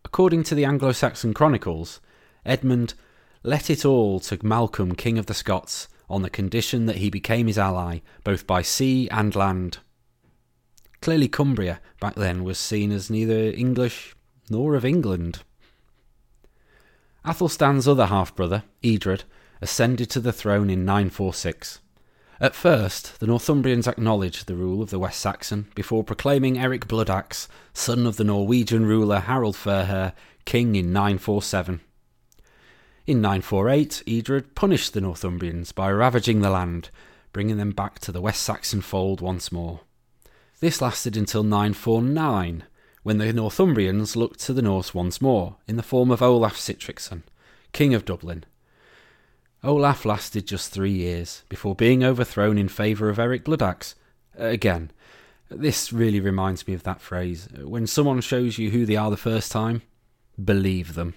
According 0.05 0.45
to 0.45 0.55
the 0.55 0.65
Anglo 0.65 0.93
Saxon 0.93 1.35
chronicles, 1.35 2.01
Edmund 2.47 2.95
let 3.43 3.69
it 3.69 3.85
all 3.85 4.21
to 4.21 4.39
Malcolm, 4.43 4.95
King 4.95 5.19
of 5.19 5.27
the 5.27 5.35
Scots, 5.35 5.89
on 6.09 6.23
the 6.23 6.31
condition 6.31 6.87
that 6.87 6.97
he 6.97 7.11
became 7.11 7.47
his 7.49 7.59
ally, 7.59 7.99
both 8.23 8.47
by 8.47 8.63
sea 8.63 9.09
and 9.11 9.35
land. 9.35 9.79
Clearly, 11.01 11.29
Cumbria 11.29 11.81
back 12.01 12.15
then 12.15 12.45
was 12.45 12.59
seen 12.59 12.93
as 12.93 13.11
neither 13.11 13.51
English 13.51 14.15
nor 14.49 14.77
of 14.77 14.85
England. 14.85 15.43
Athelstan's 17.25 17.89
other 17.89 18.07
half 18.07 18.35
brother, 18.37 18.63
Edred, 18.83 19.25
ascended 19.65 20.11
to 20.11 20.21
the 20.21 20.33
throne 20.33 20.69
in 20.69 20.85
946. 20.85 21.81
At 22.39 22.55
first, 22.55 23.19
the 23.19 23.27
Northumbrians 23.27 23.89
acknowledged 23.89 24.47
the 24.47 24.57
rule 24.57 24.83
of 24.83 24.91
the 24.91 24.99
West 24.99 25.19
Saxon 25.19 25.69
before 25.75 26.05
proclaiming 26.05 26.59
Eric 26.59 26.87
Bloodaxe, 26.87 27.49
son 27.73 28.07
of 28.07 28.19
the 28.19 28.25
Norwegian 28.25 28.85
ruler 28.85 29.21
Harald 29.21 29.57
Fairhair, 29.57 30.13
king 30.45 30.77
in 30.77 30.93
947. 30.93 31.81
In 33.07 33.23
948, 33.23 34.03
Edred 34.07 34.55
punished 34.55 34.93
the 34.93 35.01
Northumbrians 35.01 35.75
by 35.75 35.91
ravaging 35.91 36.43
the 36.43 36.51
land, 36.51 36.91
bringing 37.33 37.57
them 37.57 37.71
back 37.71 37.99
to 38.01 38.13
the 38.13 38.21
West 38.21 38.43
Saxon 38.43 38.83
fold 38.83 39.23
once 39.23 39.51
more. 39.51 39.81
This 40.61 40.83
lasted 40.83 41.17
until 41.17 41.43
949, 41.43 42.65
when 43.03 43.17
the 43.17 43.33
Northumbrians 43.33 44.15
looked 44.15 44.41
to 44.41 44.53
the 44.53 44.61
Norse 44.61 44.93
once 44.93 45.23
more, 45.23 45.57
in 45.67 45.77
the 45.77 45.83
form 45.83 46.11
of 46.11 46.21
Olaf 46.21 46.59
Sitricsson, 46.59 47.23
King 47.73 47.95
of 47.95 48.05
Dublin. 48.05 48.45
Olaf 49.65 50.05
lasted 50.05 50.47
just 50.47 50.71
three 50.71 50.93
years, 50.93 51.43
before 51.49 51.75
being 51.75 52.05
overthrown 52.05 52.59
in 52.59 52.69
favour 52.69 53.09
of 53.09 53.19
Eric 53.19 53.45
Bloodaxe. 53.45 53.95
Uh, 54.39 54.45
again, 54.45 54.91
this 55.51 55.91
really 55.91 56.21
reminds 56.21 56.69
me 56.69 56.75
of 56.75 56.83
that 56.83 57.01
phrase 57.01 57.49
uh, 57.59 57.67
when 57.67 57.87
someone 57.87 58.21
shows 58.21 58.59
you 58.59 58.71
who 58.71 58.85
they 58.85 58.97
are 58.97 59.11
the 59.11 59.17
first 59.17 59.51
time, 59.51 59.81
believe 60.43 60.95
them. 60.95 61.15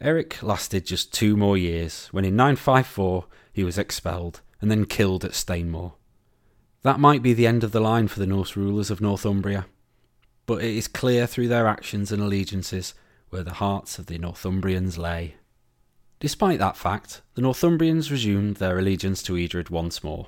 Eric 0.00 0.40
lasted 0.44 0.86
just 0.86 1.12
two 1.12 1.36
more 1.36 1.58
years, 1.58 2.06
when 2.12 2.24
in 2.24 2.36
954 2.36 3.24
he 3.52 3.64
was 3.64 3.76
expelled 3.76 4.42
and 4.60 4.70
then 4.70 4.84
killed 4.84 5.24
at 5.24 5.34
Stainmore. 5.34 5.94
That 6.82 7.00
might 7.00 7.22
be 7.22 7.32
the 7.32 7.48
end 7.48 7.64
of 7.64 7.72
the 7.72 7.80
line 7.80 8.06
for 8.06 8.20
the 8.20 8.28
Norse 8.28 8.56
rulers 8.56 8.92
of 8.92 9.00
Northumbria, 9.00 9.66
but 10.46 10.62
it 10.62 10.76
is 10.76 10.86
clear 10.86 11.26
through 11.26 11.48
their 11.48 11.66
actions 11.66 12.12
and 12.12 12.22
allegiances 12.22 12.94
where 13.30 13.42
the 13.42 13.54
hearts 13.54 13.98
of 13.98 14.06
the 14.06 14.18
Northumbrians 14.18 14.96
lay. 14.96 15.34
Despite 16.26 16.58
that 16.58 16.76
fact, 16.76 17.22
the 17.36 17.40
Northumbrians 17.40 18.10
resumed 18.10 18.56
their 18.56 18.80
allegiance 18.80 19.22
to 19.22 19.36
Edred 19.36 19.70
once 19.70 20.02
more. 20.02 20.26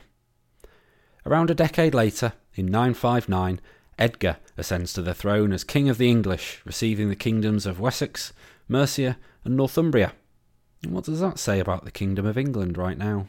Around 1.27 1.51
a 1.51 1.57
decade 1.57 1.93
later, 1.93 2.35
in 2.55 2.67
959, 2.67 3.61
Edgar 3.99 4.37
ascends 4.57 4.93
to 4.93 5.03
the 5.03 5.13
throne 5.13 5.53
as 5.53 5.65
King 5.65 5.89
of 5.89 5.99
the 5.99 6.09
English, 6.09 6.63
receiving 6.65 7.09
the 7.09 7.17
kingdoms 7.17 7.67
of 7.67 7.81
Wessex, 7.81 8.33
Mercia, 8.69 9.17
and 9.43 9.57
Northumbria. 9.57 10.13
And 10.85 10.93
what 10.93 11.03
does 11.03 11.19
that 11.19 11.41
say 11.41 11.59
about 11.59 11.85
the 11.85 11.91
Kingdom 11.91 12.27
of 12.27 12.39
England 12.39 12.79
right 12.79 12.97
now? 12.97 13.27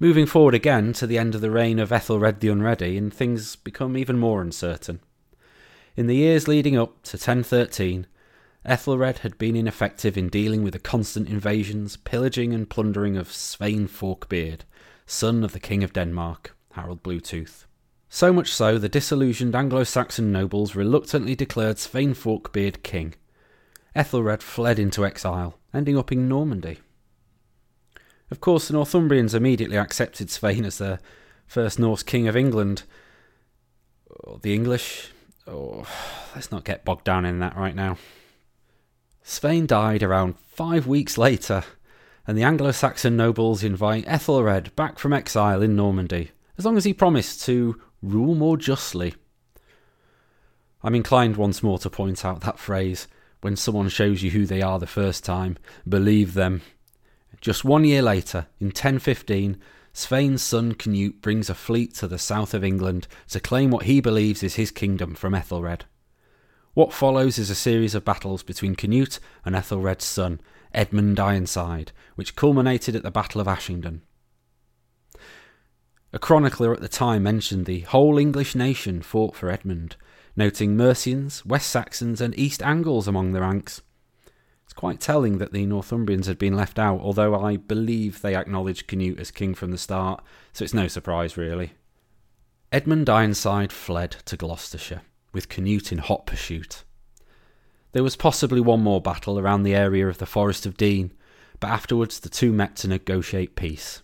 Moving 0.00 0.26
forward 0.26 0.56
again 0.56 0.92
to 0.94 1.06
the 1.06 1.16
end 1.16 1.36
of 1.36 1.40
the 1.40 1.52
reign 1.52 1.78
of 1.78 1.92
Ethelred 1.92 2.40
the 2.40 2.48
Unready, 2.48 2.98
and 2.98 3.14
things 3.14 3.54
become 3.54 3.96
even 3.96 4.18
more 4.18 4.42
uncertain. 4.42 4.98
In 5.96 6.08
the 6.08 6.16
years 6.16 6.48
leading 6.48 6.76
up 6.76 7.04
to 7.04 7.16
1013, 7.16 8.08
Ethelred 8.68 9.18
had 9.20 9.38
been 9.38 9.56
ineffective 9.56 10.18
in 10.18 10.28
dealing 10.28 10.62
with 10.62 10.74
the 10.74 10.78
constant 10.78 11.26
invasions, 11.26 11.96
pillaging, 11.96 12.52
and 12.52 12.68
plundering 12.68 13.16
of 13.16 13.32
Svein 13.32 13.88
Forkbeard, 13.88 14.64
son 15.06 15.42
of 15.42 15.52
the 15.52 15.58
King 15.58 15.82
of 15.82 15.94
Denmark, 15.94 16.54
Harold 16.72 17.02
Bluetooth. 17.02 17.64
So 18.10 18.30
much 18.30 18.52
so, 18.52 18.76
the 18.76 18.88
disillusioned 18.88 19.54
Anglo 19.54 19.84
Saxon 19.84 20.30
nobles 20.30 20.74
reluctantly 20.74 21.34
declared 21.34 21.78
Svein 21.78 22.12
Forkbeard 22.12 22.82
king, 22.82 23.14
Ethelred 23.94 24.42
fled 24.42 24.78
into 24.78 25.04
exile, 25.04 25.58
ending 25.72 25.96
up 25.96 26.12
in 26.12 26.28
Normandy. 26.28 26.80
Of 28.30 28.40
course, 28.40 28.68
the 28.68 28.74
Northumbrians 28.74 29.34
immediately 29.34 29.78
accepted 29.78 30.28
Svein 30.28 30.66
as 30.66 30.76
their 30.76 31.00
first 31.46 31.78
Norse 31.78 32.02
king 32.02 32.28
of 32.28 32.36
England. 32.36 32.82
Or 34.10 34.38
The 34.42 34.52
English. 34.52 35.10
Oh, 35.46 35.86
let's 36.34 36.52
not 36.52 36.64
get 36.64 36.84
bogged 36.84 37.04
down 37.04 37.24
in 37.24 37.38
that 37.38 37.56
right 37.56 37.74
now. 37.74 37.96
Svein 39.30 39.66
died 39.66 40.02
around 40.02 40.38
five 40.38 40.86
weeks 40.86 41.18
later, 41.18 41.62
and 42.26 42.36
the 42.36 42.42
Anglo 42.42 42.72
Saxon 42.72 43.14
nobles 43.14 43.62
invite 43.62 44.06
Ethelred 44.06 44.74
back 44.74 44.98
from 44.98 45.12
exile 45.12 45.60
in 45.60 45.76
Normandy, 45.76 46.30
as 46.56 46.64
long 46.64 46.78
as 46.78 46.86
he 46.86 46.94
promised 46.94 47.44
to 47.44 47.78
rule 48.02 48.34
more 48.34 48.56
justly. 48.56 49.14
I'm 50.82 50.94
inclined 50.94 51.36
once 51.36 51.62
more 51.62 51.78
to 51.80 51.90
point 51.90 52.24
out 52.24 52.40
that 52.40 52.58
phrase 52.58 53.06
when 53.42 53.54
someone 53.54 53.90
shows 53.90 54.22
you 54.22 54.30
who 54.30 54.46
they 54.46 54.62
are 54.62 54.78
the 54.78 54.86
first 54.86 55.24
time, 55.24 55.58
believe 55.86 56.32
them. 56.32 56.62
Just 57.42 57.66
one 57.66 57.84
year 57.84 58.00
later, 58.00 58.46
in 58.58 58.68
1015, 58.68 59.60
Svein's 59.92 60.40
son 60.40 60.72
Canute 60.72 61.20
brings 61.20 61.50
a 61.50 61.54
fleet 61.54 61.94
to 61.96 62.08
the 62.08 62.18
south 62.18 62.54
of 62.54 62.64
England 62.64 63.06
to 63.28 63.40
claim 63.40 63.70
what 63.70 63.84
he 63.84 64.00
believes 64.00 64.42
is 64.42 64.54
his 64.54 64.70
kingdom 64.70 65.14
from 65.14 65.34
Ethelred. 65.34 65.84
What 66.78 66.92
follows 66.92 67.38
is 67.38 67.50
a 67.50 67.56
series 67.56 67.96
of 67.96 68.04
battles 68.04 68.44
between 68.44 68.76
Canute 68.76 69.18
and 69.44 69.56
Ethelred's 69.56 70.04
son, 70.04 70.40
Edmund 70.72 71.18
Ironside, 71.18 71.90
which 72.14 72.36
culminated 72.36 72.94
at 72.94 73.02
the 73.02 73.10
Battle 73.10 73.40
of 73.40 73.48
Ashingdon. 73.48 74.02
A 76.12 76.20
chronicler 76.20 76.72
at 76.72 76.80
the 76.80 76.86
time 76.86 77.24
mentioned 77.24 77.66
the 77.66 77.80
whole 77.80 78.16
English 78.16 78.54
nation 78.54 79.02
fought 79.02 79.34
for 79.34 79.50
Edmund, 79.50 79.96
noting 80.36 80.76
Mercians, 80.76 81.44
West 81.44 81.68
Saxons, 81.68 82.20
and 82.20 82.38
East 82.38 82.62
Angles 82.62 83.08
among 83.08 83.32
the 83.32 83.40
ranks. 83.40 83.82
It's 84.62 84.72
quite 84.72 85.00
telling 85.00 85.38
that 85.38 85.52
the 85.52 85.66
Northumbrians 85.66 86.26
had 86.26 86.38
been 86.38 86.54
left 86.54 86.78
out, 86.78 87.00
although 87.00 87.34
I 87.44 87.56
believe 87.56 88.22
they 88.22 88.36
acknowledged 88.36 88.86
Canute 88.86 89.18
as 89.18 89.32
king 89.32 89.52
from 89.52 89.72
the 89.72 89.78
start, 89.78 90.22
so 90.52 90.62
it's 90.62 90.72
no 90.72 90.86
surprise 90.86 91.36
really. 91.36 91.72
Edmund 92.70 93.10
Ironside 93.10 93.72
fled 93.72 94.12
to 94.26 94.36
Gloucestershire, 94.36 95.02
with 95.32 95.48
Canute 95.48 95.92
in 95.92 95.98
hot 95.98 96.26
pursuit. 96.26 96.84
There 97.92 98.02
was 98.02 98.16
possibly 98.16 98.60
one 98.60 98.82
more 98.82 99.00
battle 99.00 99.38
around 99.38 99.62
the 99.62 99.74
area 99.74 100.08
of 100.08 100.18
the 100.18 100.26
Forest 100.26 100.66
of 100.66 100.76
Dean, 100.76 101.12
but 101.60 101.70
afterwards 101.70 102.20
the 102.20 102.28
two 102.28 102.52
met 102.52 102.76
to 102.76 102.88
negotiate 102.88 103.56
peace. 103.56 104.02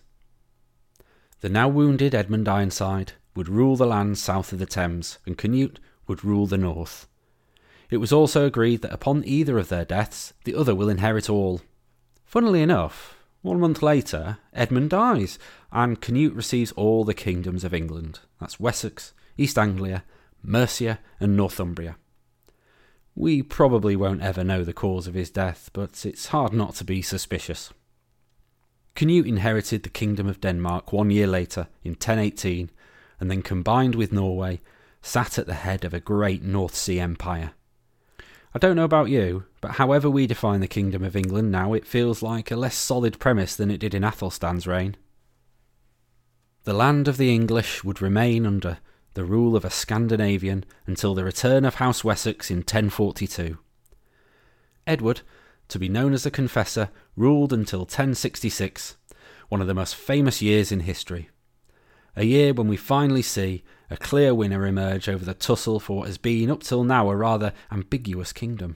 The 1.41 1.49
now 1.49 1.67
wounded 1.67 2.15
Edmund 2.15 2.47
Ironside 2.47 3.13
would 3.35 3.49
rule 3.49 3.75
the 3.75 3.85
land 3.85 4.17
south 4.17 4.51
of 4.53 4.59
the 4.59 4.65
Thames, 4.65 5.19
and 5.25 5.37
Canute 5.37 5.79
would 6.07 6.23
rule 6.23 6.47
the 6.47 6.57
north. 6.57 7.07
It 7.89 7.97
was 7.97 8.11
also 8.11 8.45
agreed 8.45 8.81
that 8.81 8.93
upon 8.93 9.23
either 9.25 9.59
of 9.59 9.69
their 9.69 9.85
deaths, 9.85 10.33
the 10.43 10.55
other 10.55 10.73
will 10.73 10.89
inherit 10.89 11.29
all. 11.29 11.61
Funnily 12.25 12.61
enough, 12.61 13.15
one 13.41 13.59
month 13.59 13.83
later, 13.83 14.39
Edmund 14.53 14.89
dies, 14.89 15.37
and 15.71 16.01
Canute 16.01 16.33
receives 16.33 16.71
all 16.71 17.03
the 17.03 17.13
kingdoms 17.13 17.63
of 17.63 17.73
England. 17.73 18.21
That's 18.39 18.59
Wessex, 18.59 19.13
East 19.37 19.57
Anglia, 19.59 20.03
Mercia, 20.47 20.99
and 21.19 21.35
Northumbria. 21.35 21.97
We 23.15 23.41
probably 23.41 23.95
won't 23.95 24.21
ever 24.21 24.43
know 24.43 24.63
the 24.63 24.73
cause 24.73 25.07
of 25.07 25.13
his 25.13 25.29
death, 25.29 25.69
but 25.73 26.05
it's 26.05 26.27
hard 26.27 26.53
not 26.53 26.75
to 26.75 26.83
be 26.83 27.01
suspicious. 27.01 27.71
Canute 28.93 29.27
inherited 29.27 29.83
the 29.83 29.89
Kingdom 29.89 30.27
of 30.27 30.41
Denmark 30.41 30.91
one 30.93 31.09
year 31.09 31.27
later, 31.27 31.67
in 31.83 31.91
1018, 31.91 32.69
and 33.19 33.31
then 33.31 33.41
combined 33.41 33.95
with 33.95 34.11
Norway, 34.11 34.61
sat 35.01 35.37
at 35.37 35.47
the 35.47 35.53
head 35.53 35.85
of 35.85 35.93
a 35.93 35.99
great 35.99 36.43
North 36.43 36.75
Sea 36.75 36.99
empire. 36.99 37.51
I 38.53 38.57
don't 38.57 38.77
know 38.77 38.85
about 38.85 39.09
you, 39.09 39.43
but 39.59 39.71
however 39.71 40.09
we 40.09 40.27
define 40.27 40.61
the 40.61 40.67
Kingdom 40.67 41.03
of 41.03 41.15
England 41.15 41.51
now, 41.51 41.73
it 41.73 41.85
feels 41.85 42.23
like 42.23 42.51
a 42.51 42.55
less 42.55 42.75
solid 42.75 43.19
premise 43.19 43.55
than 43.55 43.69
it 43.69 43.79
did 43.79 43.93
in 43.93 44.03
Athelstan's 44.03 44.65
reign. 44.65 44.95
The 46.63 46.73
land 46.73 47.07
of 47.07 47.17
the 47.17 47.33
English 47.33 47.83
would 47.83 48.01
remain 48.01 48.45
under 48.45 48.79
the 49.15 49.23
rule 49.23 49.55
of 49.55 49.65
a 49.65 49.69
Scandinavian 49.69 50.65
until 50.85 51.15
the 51.15 51.23
return 51.23 51.65
of 51.65 51.75
House 51.75 52.03
Wessex 52.03 52.51
in 52.51 52.57
1042. 52.57 53.57
Edward, 54.85 55.21
to 55.69 55.79
be 55.79 55.89
known 55.89 56.13
as 56.13 56.23
the 56.23 56.31
Confessor, 56.31 56.89
ruled 57.15 57.53
until 57.53 57.79
1066, 57.79 58.97
one 59.47 59.61
of 59.61 59.67
the 59.67 59.73
most 59.73 59.95
famous 59.95 60.41
years 60.41 60.69
in 60.71 60.81
history. 60.81 61.29
A 62.17 62.25
year 62.25 62.53
when 62.53 62.67
we 62.67 62.77
finally 62.77 63.21
see 63.21 63.63
a 63.89 63.97
clear 63.97 64.35
winner 64.35 64.65
emerge 64.65 65.07
over 65.07 65.23
the 65.23 65.33
tussle 65.33 65.79
for 65.79 65.97
what 65.97 66.07
has 66.07 66.17
been 66.17 66.51
up 66.51 66.61
till 66.61 66.83
now 66.83 67.09
a 67.09 67.15
rather 67.15 67.53
ambiguous 67.71 68.33
kingdom. 68.33 68.75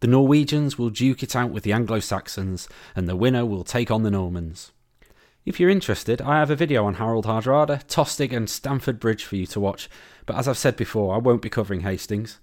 The 0.00 0.06
Norwegians 0.06 0.78
will 0.78 0.90
duke 0.90 1.22
it 1.22 1.36
out 1.36 1.50
with 1.50 1.62
the 1.62 1.72
Anglo 1.72 2.00
Saxons, 2.00 2.68
and 2.96 3.06
the 3.06 3.16
winner 3.16 3.44
will 3.44 3.64
take 3.64 3.90
on 3.90 4.02
the 4.02 4.10
Normans. 4.10 4.72
If 5.44 5.58
you're 5.58 5.70
interested, 5.70 6.22
I 6.22 6.38
have 6.38 6.50
a 6.50 6.56
video 6.56 6.84
on 6.84 6.94
Harold 6.94 7.26
Hardrada, 7.26 7.84
Tostig, 7.86 8.32
and 8.32 8.48
Stamford 8.48 9.00
Bridge 9.00 9.24
for 9.24 9.36
you 9.36 9.46
to 9.46 9.60
watch, 9.60 9.88
but 10.24 10.36
as 10.36 10.46
I've 10.46 10.58
said 10.58 10.76
before, 10.76 11.14
I 11.14 11.18
won't 11.18 11.42
be 11.42 11.50
covering 11.50 11.80
Hastings. 11.80 12.38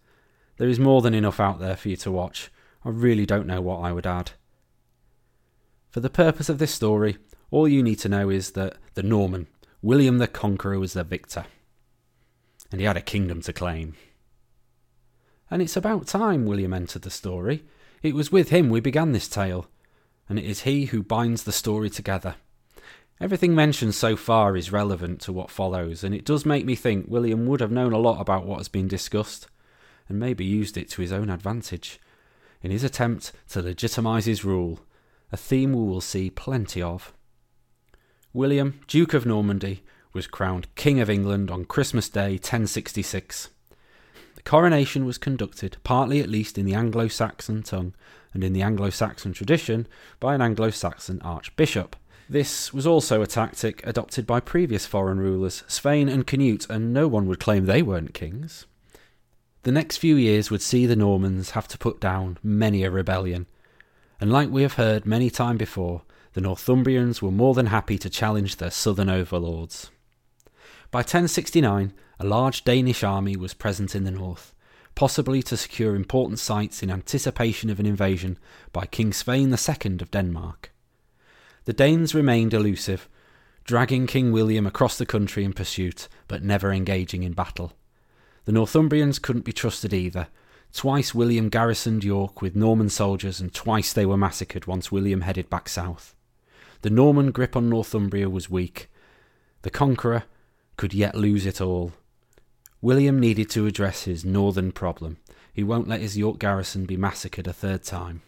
There 0.58 0.68
is 0.68 0.80
more 0.80 1.02
than 1.02 1.14
enough 1.14 1.40
out 1.40 1.60
there 1.60 1.78
for 1.78 1.90
you 1.90 1.96
to 1.98 2.12
watch. 2.12 2.52
I 2.84 2.90
really 2.90 3.26
don't 3.26 3.48
know 3.48 3.62
what 3.62 3.80
I 3.80 3.94
would 3.94 4.06
add. 4.06 4.32
For 5.90 6.02
the 6.02 6.10
purpose 6.10 6.50
of 6.50 6.58
this 6.58 6.74
story, 6.74 7.18
all 7.52 7.68
you 7.68 7.82
need 7.82 8.00
to 8.00 8.10
know 8.10 8.30
is 8.30 8.52
that 8.52 8.76
the 8.96 9.04
Norman, 9.04 9.48
William 9.82 10.18
the 10.18 10.28
Conqueror, 10.28 10.80
was 10.80 10.94
the 10.94 11.04
victor 11.04 11.46
and 12.72 12.80
he 12.80 12.88
had 12.88 12.98
a 12.98 13.02
kingdom 13.02 13.42
to 13.42 13.54
claim. 13.54 13.96
And 15.50 15.62
it's 15.62 15.78
about 15.78 16.08
time 16.08 16.46
William 16.46 16.74
entered 16.74 17.02
the 17.02 17.10
story. 17.10 17.64
It 18.04 18.14
was 18.14 18.32
with 18.32 18.50
him 18.50 18.70
we 18.70 18.80
began 18.80 19.12
this 19.12 19.28
tale, 19.28 19.68
and 20.28 20.38
it 20.38 20.46
is 20.46 20.62
he 20.62 20.86
who 20.86 21.02
binds 21.02 21.44
the 21.44 21.52
story 21.52 21.90
together. 21.90 22.36
Everything 23.22 23.54
mentioned 23.54 23.96
so 23.96 24.16
far 24.16 24.56
is 24.56 24.72
relevant 24.72 25.20
to 25.22 25.34
what 25.34 25.52
follows, 25.52 26.06
and 26.06 26.16
it 26.16 26.24
does 26.24 26.46
make 26.46 26.66
me 26.66 26.74
think 26.74 27.08
William 27.10 27.46
would 27.48 27.60
have 27.60 27.72
known 27.72 27.92
a 27.92 27.98
lot 27.98 28.22
about 28.22 28.46
what 28.46 28.60
has 28.60 28.70
been 28.70 28.88
discussed, 28.88 29.48
and 30.08 30.18
maybe 30.18 30.46
used 30.46 30.78
it 30.78 30.90
to 30.92 31.02
his 31.02 31.12
own 31.12 31.30
advantage, 31.30 32.00
in 32.62 32.72
his 32.72 32.84
attempt 32.84 33.34
to 33.50 33.62
legitimise 33.62 34.26
his 34.26 34.46
rule, 34.46 34.80
a 35.34 35.38
theme 35.38 35.74
we 35.74 35.84
will 35.84 36.00
see 36.00 36.30
plenty 36.30 36.82
of. 36.82 37.14
William, 38.32 38.80
Duke 38.88 39.14
of 39.14 39.26
Normandy, 39.26 39.84
was 40.14 40.26
crowned 40.26 40.74
King 40.76 41.02
of 41.02 41.10
England 41.10 41.52
on 41.52 41.66
Christmas 41.66 42.08
Day 42.08 42.32
1066. 42.32 43.50
The 44.36 44.42
coronation 44.44 45.06
was 45.06 45.18
conducted, 45.18 45.76
partly 45.84 46.22
at 46.22 46.30
least 46.30 46.58
in 46.58 46.66
the 46.66 46.74
Anglo 46.74 47.10
Saxon 47.10 47.64
tongue 47.64 47.94
and 48.34 48.46
in 48.46 48.54
the 48.54 48.62
Anglo 48.62 48.90
Saxon 48.90 49.34
tradition, 49.34 49.88
by 50.22 50.36
an 50.36 50.42
Anglo 50.42 50.70
Saxon 50.70 51.22
archbishop. 51.22 51.98
This 52.32 52.72
was 52.72 52.86
also 52.86 53.24
a 53.24 53.28
tactic 53.28 53.82
adopted 53.88 54.28
by 54.28 54.40
previous 54.40 54.86
foreign 54.86 55.20
rulers, 55.20 55.64
Svein 55.68 56.08
and 56.08 56.28
Canute, 56.28 56.70
and 56.70 56.94
no 56.94 57.08
one 57.08 57.26
would 57.26 57.40
claim 57.40 57.66
they 57.66 57.82
weren't 57.82 58.14
kings. 58.14 58.68
The 59.64 59.72
next 59.72 59.98
few 59.98 60.16
years 60.16 60.52
would 60.52 60.62
see 60.62 60.86
the 60.86 60.96
Normans 60.96 61.52
have 61.52 61.68
to 61.70 61.78
put 61.80 62.00
down 62.00 62.38
many 62.44 62.84
a 62.84 62.92
rebellion, 62.92 63.48
and 64.22 64.32
like 64.32 64.52
we 64.52 64.62
have 64.62 64.74
heard 64.74 65.08
many 65.08 65.32
time 65.32 65.58
before, 65.58 66.04
the 66.34 66.42
Northumbrians 66.42 67.20
were 67.20 67.32
more 67.32 67.56
than 67.56 67.66
happy 67.66 67.98
to 67.98 68.12
challenge 68.12 68.58
their 68.58 68.70
southern 68.70 69.10
overlords. 69.10 69.90
By 70.92 71.00
1069, 71.00 71.94
a 72.20 72.26
large 72.26 72.64
Danish 72.64 73.04
army 73.04 73.38
was 73.38 73.56
present 73.56 73.96
in 73.96 74.04
the 74.04 74.12
north, 74.12 74.54
possibly 74.94 75.42
to 75.42 75.58
secure 75.58 75.96
important 75.96 76.38
sites 76.38 76.84
in 76.84 76.92
anticipation 76.92 77.72
of 77.72 77.80
an 77.80 77.88
invasion 77.88 78.38
by 78.72 78.86
King 78.86 79.14
Svein 79.14 79.50
II 79.50 79.98
of 80.00 80.12
Denmark. 80.12 80.72
The 81.70 81.74
Danes 81.74 82.16
remained 82.16 82.56
elusive, 82.56 83.08
dragging 83.64 84.08
King 84.08 84.32
William 84.32 84.66
across 84.66 84.98
the 84.98 85.06
country 85.06 85.44
in 85.44 85.54
pursuit, 85.54 86.08
but 86.28 86.42
never 86.42 86.74
engaging 86.74 87.22
in 87.22 87.34
battle. 87.34 87.74
The 88.46 88.52
Northumbrians 88.52 89.22
couldn't 89.22 89.46
be 89.46 89.54
trusted 89.54 89.94
either. 89.94 90.30
Twice 90.74 91.14
William 91.14 91.48
garrisoned 91.48 92.04
York 92.04 92.42
with 92.42 92.56
Norman 92.56 92.90
soldiers, 92.90 93.40
and 93.40 93.54
twice 93.54 93.94
they 93.94 94.04
were 94.04 94.18
massacred 94.18 94.66
once 94.66 94.92
William 94.92 95.22
headed 95.22 95.48
back 95.48 95.70
south. 95.70 96.16
The 96.82 96.90
Norman 96.90 97.30
grip 97.30 97.56
on 97.56 97.70
Northumbria 97.70 98.32
was 98.32 98.50
weak. 98.50 98.90
The 99.62 99.70
conqueror, 99.70 100.24
could 100.76 100.96
yet 100.96 101.14
lose 101.14 101.46
it 101.46 101.62
all. 101.62 101.92
William 102.82 103.20
needed 103.20 103.48
to 103.52 103.68
address 103.68 104.06
his 104.06 104.26
northern 104.26 104.72
problem. 104.72 105.18
He 105.54 105.64
won't 105.64 105.88
let 105.88 106.02
his 106.02 106.18
York 106.18 106.40
garrison 106.40 106.88
be 106.88 106.98
massacred 106.98 107.46
a 107.46 107.54
third 107.54 107.84
time. 107.84 108.24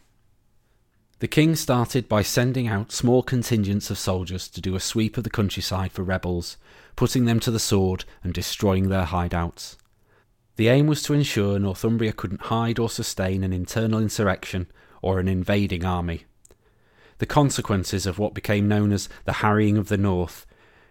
The 1.22 1.28
king 1.28 1.56
started 1.56 2.10
by 2.10 2.24
sending 2.24 2.68
out 2.68 2.92
small 2.92 3.22
contingents 3.22 3.92
of 3.92 4.00
soldiers 4.00 4.48
to 4.48 4.60
do 4.60 4.74
a 4.74 4.80
sweep 4.80 5.18
of 5.18 5.24
the 5.24 5.30
countryside 5.30 5.92
for 5.92 6.02
rebels, 6.02 6.58
putting 6.96 7.26
them 7.26 7.40
to 7.42 7.52
the 7.52 7.60
sword 7.60 8.06
and 8.24 8.34
destroying 8.34 8.90
their 8.90 9.06
hideouts. 9.06 9.78
The 10.56 10.70
aim 10.70 10.88
was 10.88 11.04
to 11.04 11.14
ensure 11.14 11.60
Northumbria 11.60 12.14
couldn't 12.14 12.48
hide 12.48 12.80
or 12.80 12.90
sustain 12.90 13.44
an 13.44 13.54
internal 13.54 14.00
insurrection 14.00 14.66
or 15.04 15.20
an 15.20 15.28
invading 15.28 15.86
army. 15.86 16.26
The 17.20 17.28
consequences 17.28 18.08
of 18.08 18.18
what 18.18 18.34
became 18.34 18.68
known 18.68 18.92
as 18.92 19.08
the 19.26 19.34
Harrying 19.34 19.78
of 19.78 19.90
the 19.90 19.98
North 19.98 20.48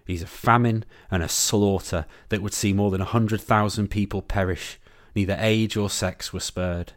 He's 0.06 0.22
a 0.22 0.28
famine 0.28 0.84
and 1.10 1.24
a 1.24 1.28
slaughter 1.28 2.06
that 2.28 2.40
would 2.40 2.54
see 2.54 2.72
more 2.72 2.92
than 2.92 3.00
a 3.00 3.04
hundred 3.04 3.40
thousand 3.40 3.88
people 3.88 4.22
perish. 4.22 4.78
Neither 5.16 5.36
age 5.40 5.76
or 5.76 5.90
sex 5.90 6.32
were 6.32 6.38
spared. 6.38 6.92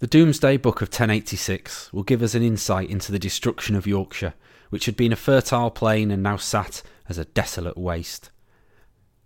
The 0.00 0.06
Domesday 0.06 0.56
Book 0.56 0.80
of 0.80 0.90
1086 0.90 1.92
will 1.92 2.04
give 2.04 2.22
us 2.22 2.36
an 2.36 2.42
insight 2.44 2.88
into 2.88 3.10
the 3.10 3.18
destruction 3.18 3.74
of 3.74 3.84
Yorkshire, 3.84 4.34
which 4.70 4.86
had 4.86 4.96
been 4.96 5.12
a 5.12 5.16
fertile 5.16 5.72
plain 5.72 6.12
and 6.12 6.22
now 6.22 6.36
sat 6.36 6.82
as 7.08 7.18
a 7.18 7.24
desolate 7.24 7.76
waste. 7.76 8.30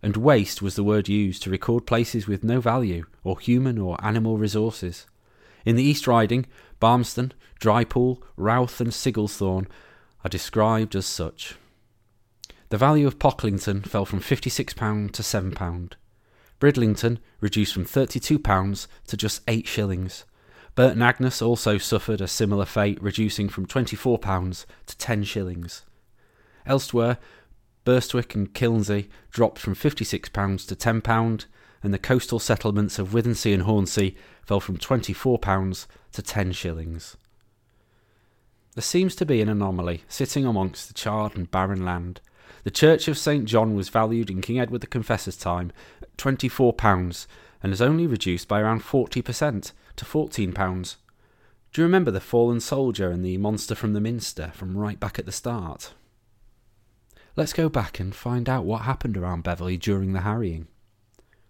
And 0.03 0.17
waste 0.17 0.63
was 0.63 0.75
the 0.75 0.83
word 0.83 1.11
used 1.11 1.43
to 1.43 1.51
record 1.51 1.87
places 1.87 2.27
with 2.27 2.43
no 2.43 2.59
value, 2.59 3.05
or 3.23 3.39
human 3.39 3.77
or 3.77 4.03
animal 4.03 4.39
resources. 4.39 5.07
In 5.67 5.77
the 5.77 5.83
East 5.83 6.07
Riding, 6.07 6.47
Barmston, 6.81 7.33
Drypool, 7.61 8.23
Routh, 8.39 8.81
and 8.81 8.95
Sigglesthorne 8.95 9.69
are 10.25 10.31
described 10.31 10.97
as 10.97 11.05
such. 11.05 11.57
The 12.71 12.79
value 12.79 13.07
of 13.07 13.19
Pocklington 13.19 13.87
fell 13.87 14.07
from 14.07 14.21
£56 14.21 15.13
to 15.13 15.23
£7. 15.23 15.93
Bridlington 16.59 17.19
reduced 17.41 17.75
from 17.75 17.85
£32 17.85 18.87
to 19.09 19.17
just 19.19 19.43
8 19.47 19.67
shillings. 19.67 20.25
Burton 20.75 21.03
Agnes 21.03 21.43
also 21.43 21.77
suffered 21.77 22.21
a 22.21 22.29
similar 22.29 22.65
fate, 22.65 23.03
reducing 23.03 23.49
from 23.49 23.67
£24 23.67 24.65
to 24.87 24.97
10 24.97 25.25
shillings. 25.25 25.85
Elsewhere, 26.65 27.19
Burstwick 27.85 28.35
and 28.35 28.55
Kilnsea 28.55 29.05
dropped 29.31 29.59
from 29.59 29.75
£56 29.75 30.67
to 30.69 30.77
£10, 30.77 31.47
and 31.83 31.93
the 31.93 31.99
coastal 31.99 32.39
settlements 32.39 32.99
of 32.99 33.13
Withernsea 33.13 33.55
and 33.55 33.65
Hornsea 33.65 34.15
fell 34.47 34.61
from 34.61 34.79
£24 34.79 35.87
to 36.13 36.23
10 36.23 36.53
shillings. 36.53 37.17
There 38.75 38.83
seems 38.83 39.15
to 39.17 39.27
be 39.27 39.43
an 39.43 39.51
anomaly 39.51 40.05
sitting 40.09 40.47
amongst 40.47 40.89
the 40.89 40.95
charred 40.95 41.37
and 41.37 41.51
barren 41.51 41.85
land. 41.85 42.21
The 42.65 42.71
Church 42.71 43.09
of 43.09 43.19
St. 43.19 43.45
John 43.45 43.75
was 43.75 43.89
valued 43.89 44.31
in 44.31 44.41
King 44.41 44.61
Edward 44.61 44.81
the 44.81 44.87
Confessor's 44.87 45.37
time 45.37 45.73
at 46.01 46.17
£24 46.17 47.27
and 47.63 47.73
has 47.73 47.83
only 47.83 48.07
reduced 48.07 48.49
by 48.49 48.61
around 48.61 48.83
40% 48.83 49.73
to 49.97 50.05
£14. 50.05 50.97
Do 51.73 51.81
you 51.81 51.87
remember 51.87 52.11
the 52.11 52.21
fallen 52.21 52.61
soldier 52.61 53.11
and 53.11 53.25
the 53.25 53.39
monster 53.39 53.75
from 53.75 53.95
the 53.95 54.01
Minster 54.01 54.53
from 54.55 54.77
right 54.77 55.01
back 55.01 55.19
at 55.19 55.27
the 55.27 55.33
start? 55.33 55.93
Let's 57.35 57.55
go 57.55 57.71
back 57.71 57.99
and 57.99 58.15
find 58.15 58.49
out 58.49 58.65
what 58.65 58.83
happened 58.83 59.17
around 59.17 59.43
Beverley 59.43 59.79
during 59.79 60.13
the 60.13 60.21
harrying. 60.21 60.69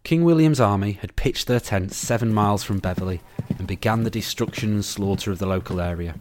King 0.04 0.24
William's 0.24 0.60
army 0.60 0.92
had 0.92 1.16
pitched 1.16 1.46
their 1.46 1.60
tents 1.60 1.96
seven 1.96 2.32
miles 2.32 2.62
from 2.62 2.78
Beverley 2.78 3.20
and 3.58 3.66
began 3.66 4.04
the 4.04 4.10
destruction 4.10 4.72
and 4.72 4.84
slaughter 4.84 5.30
of 5.30 5.38
the 5.38 5.46
local 5.46 5.80
area. 5.80 6.14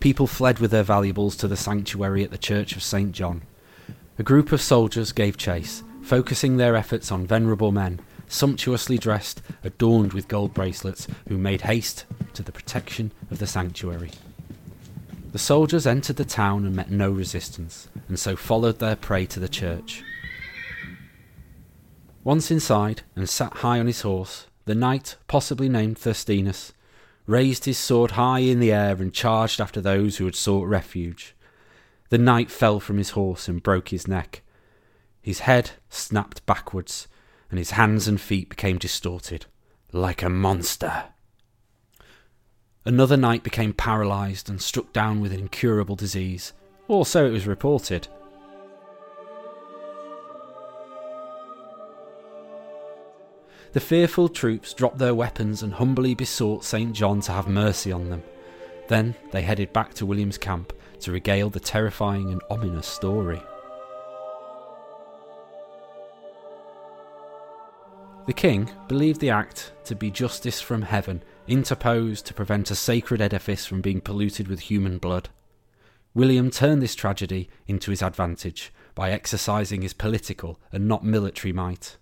People 0.00 0.26
fled 0.26 0.58
with 0.58 0.72
their 0.72 0.82
valuables 0.82 1.36
to 1.36 1.48
the 1.48 1.56
sanctuary 1.56 2.24
at 2.24 2.30
the 2.32 2.38
Church 2.38 2.74
of 2.74 2.82
St. 2.82 3.12
John. 3.12 3.42
A 4.18 4.22
group 4.22 4.52
of 4.52 4.60
soldiers 4.60 5.12
gave 5.12 5.36
chase, 5.38 5.82
focusing 6.02 6.56
their 6.56 6.76
efforts 6.76 7.10
on 7.10 7.26
venerable 7.26 7.72
men 7.72 8.00
sumptuously 8.28 8.98
dressed, 8.98 9.42
adorned 9.62 10.12
with 10.12 10.28
gold 10.28 10.54
bracelets, 10.54 11.06
who 11.28 11.36
made 11.36 11.62
haste 11.62 12.04
to 12.34 12.42
the 12.42 12.52
protection 12.52 13.12
of 13.30 13.38
the 13.38 13.46
sanctuary. 13.46 14.10
The 15.32 15.38
soldiers 15.38 15.86
entered 15.86 16.16
the 16.16 16.24
town 16.24 16.66
and 16.66 16.74
met 16.74 16.90
no 16.90 17.10
resistance, 17.10 17.88
and 18.08 18.18
so 18.18 18.36
followed 18.36 18.78
their 18.78 18.96
prey 18.96 19.26
to 19.26 19.40
the 19.40 19.48
church. 19.48 20.02
Once 22.24 22.50
inside, 22.50 23.02
and 23.16 23.28
sat 23.28 23.58
high 23.58 23.80
on 23.80 23.86
his 23.86 24.02
horse, 24.02 24.46
the 24.64 24.74
knight, 24.74 25.16
possibly 25.26 25.68
named 25.68 25.98
Thirstinus, 25.98 26.72
raised 27.26 27.64
his 27.64 27.78
sword 27.78 28.12
high 28.12 28.40
in 28.40 28.60
the 28.60 28.72
air 28.72 28.96
and 28.96 29.12
charged 29.12 29.60
after 29.60 29.80
those 29.80 30.18
who 30.18 30.24
had 30.24 30.34
sought 30.34 30.68
refuge. 30.68 31.34
The 32.12 32.18
knight 32.18 32.50
fell 32.50 32.78
from 32.78 32.98
his 32.98 33.12
horse 33.12 33.48
and 33.48 33.62
broke 33.62 33.88
his 33.88 34.06
neck. 34.06 34.42
His 35.22 35.38
head 35.48 35.70
snapped 35.88 36.44
backwards, 36.44 37.08
and 37.48 37.58
his 37.58 37.70
hands 37.70 38.06
and 38.06 38.20
feet 38.20 38.50
became 38.50 38.76
distorted, 38.76 39.46
like 39.92 40.22
a 40.22 40.28
monster. 40.28 41.04
Another 42.84 43.16
knight 43.16 43.42
became 43.42 43.72
paralysed 43.72 44.50
and 44.50 44.60
struck 44.60 44.92
down 44.92 45.22
with 45.22 45.32
an 45.32 45.40
incurable 45.40 45.96
disease, 45.96 46.52
or 46.86 47.06
so 47.06 47.24
it 47.24 47.30
was 47.30 47.46
reported. 47.46 48.08
The 53.72 53.80
fearful 53.80 54.28
troops 54.28 54.74
dropped 54.74 54.98
their 54.98 55.14
weapons 55.14 55.62
and 55.62 55.72
humbly 55.72 56.14
besought 56.14 56.62
St. 56.62 56.92
John 56.92 57.22
to 57.22 57.32
have 57.32 57.48
mercy 57.48 57.90
on 57.90 58.10
them. 58.10 58.22
Then 58.88 59.14
they 59.30 59.40
headed 59.40 59.72
back 59.72 59.94
to 59.94 60.04
William's 60.04 60.36
camp 60.36 60.74
to 61.02 61.12
regale 61.12 61.50
the 61.50 61.60
terrifying 61.60 62.30
and 62.30 62.42
ominous 62.50 62.86
story. 62.86 63.42
The 68.26 68.32
king 68.32 68.70
believed 68.86 69.20
the 69.20 69.30
act 69.30 69.72
to 69.84 69.96
be 69.96 70.10
justice 70.10 70.60
from 70.60 70.82
heaven, 70.82 71.22
interposed 71.48 72.24
to 72.26 72.34
prevent 72.34 72.70
a 72.70 72.76
sacred 72.76 73.20
edifice 73.20 73.66
from 73.66 73.80
being 73.80 74.00
polluted 74.00 74.46
with 74.46 74.60
human 74.60 74.98
blood. 74.98 75.28
William 76.14 76.50
turned 76.50 76.82
this 76.82 76.94
tragedy 76.94 77.48
into 77.66 77.90
his 77.90 78.02
advantage 78.02 78.72
by 78.94 79.10
exercising 79.10 79.82
his 79.82 79.94
political 79.94 80.60
and 80.70 80.86
not 80.86 81.04
military 81.04 81.52
might. 81.52 81.96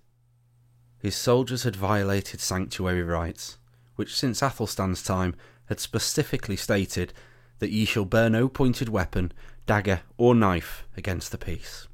His 0.99 1.17
soldiers 1.17 1.63
had 1.63 1.77
violated 1.77 2.41
sanctuary 2.41 3.03
rites, 3.03 3.57
which 3.97 4.15
since 4.15 4.43
Athelstan's 4.43 5.03
time 5.03 5.35
had 5.67 5.81
specifically 5.81 6.57
stated 6.57 7.15
that 7.61 7.71
ye 7.71 7.85
shall 7.85 8.05
bear 8.05 8.29
no 8.29 8.49
pointed 8.49 8.89
weapon, 8.89 9.33
dagger, 9.67 10.01
or 10.19 10.35
knife 10.35 10.87
against 10.97 11.31
the 11.31 11.39
peace. 11.39 11.87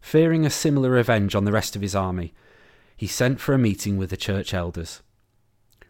Fearing 0.00 0.46
a 0.46 0.50
similar 0.50 0.90
revenge 0.90 1.34
on 1.34 1.44
the 1.44 1.52
rest 1.52 1.74
of 1.74 1.82
his 1.82 1.94
army, 1.94 2.32
he 2.96 3.06
sent 3.06 3.40
for 3.40 3.54
a 3.54 3.58
meeting 3.58 3.96
with 3.96 4.10
the 4.10 4.16
church 4.16 4.54
elders. 4.54 5.02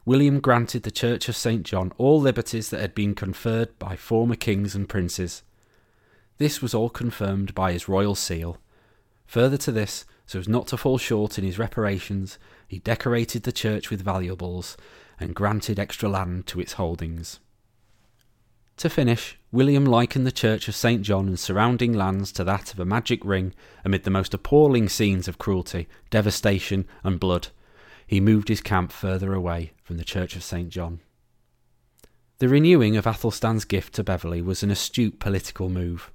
William 0.05 0.41
granted 0.41 0.83
the 0.83 0.91
Church 0.91 1.29
of 1.29 1.37
St. 1.37 1.63
John 1.63 1.93
all 1.97 2.21
liberties 2.21 2.71
that 2.71 2.81
had 2.81 2.95
been 2.95 3.15
conferred 3.15 3.79
by 3.79 3.95
former 3.95 4.35
kings 4.35 4.75
and 4.75 4.89
princes. 4.89 5.43
This 6.39 6.61
was 6.61 6.75
all 6.75 6.91
confirmed 6.91 7.55
by 7.55 7.73
his 7.73 7.89
royal 7.89 8.15
seal. 8.15 8.59
Further 9.27 9.57
to 9.59 9.71
this, 9.71 10.05
so 10.27 10.39
as 10.39 10.49
not 10.49 10.67
to 10.69 10.77
fall 10.77 10.99
short 10.99 11.39
in 11.39 11.45
his 11.45 11.59
reparations, 11.59 12.39
he 12.67 12.79
decorated 12.79 13.45
the 13.45 13.53
church 13.53 13.91
with 13.91 14.03
valuables 14.03 14.77
and 15.21 15.35
granted 15.35 15.79
extra 15.79 16.09
land 16.09 16.47
to 16.49 16.61
its 16.61 16.75
holdings. 16.75 17.39
To 18.83 18.91
finish, 18.91 19.39
William 19.53 19.85
likened 19.85 20.27
the 20.27 20.33
church 20.33 20.67
of 20.67 20.75
St. 20.75 21.03
John 21.03 21.29
and 21.29 21.39
surrounding 21.39 21.93
lands 21.93 22.33
to 22.33 22.43
that 22.43 22.73
of 22.73 22.81
a 22.81 22.85
magic 22.85 23.25
ring 23.25 23.55
amid 23.85 24.03
the 24.03 24.11
most 24.11 24.35
appalling 24.35 24.89
scenes 24.89 25.29
of 25.29 25.39
cruelty, 25.39 25.87
devastation, 26.11 26.89
and 27.05 27.21
blood. 27.21 27.47
He 28.09 28.21
moved 28.21 28.49
his 28.49 28.61
camp 28.61 28.91
further 28.91 29.35
away 29.35 29.71
from 29.85 29.99
the 29.99 30.05
church 30.05 30.35
of 30.35 30.43
St. 30.43 30.69
John. 30.69 30.99
The 32.39 32.49
renewing 32.49 32.97
of 32.97 33.07
Athelstan's 33.07 33.65
gift 33.65 33.95
to 33.95 34.03
Beverley 34.03 34.43
was 34.43 34.65
an 34.65 34.71
astute 34.73 35.21
political 35.21 35.69
move, 35.69 36.11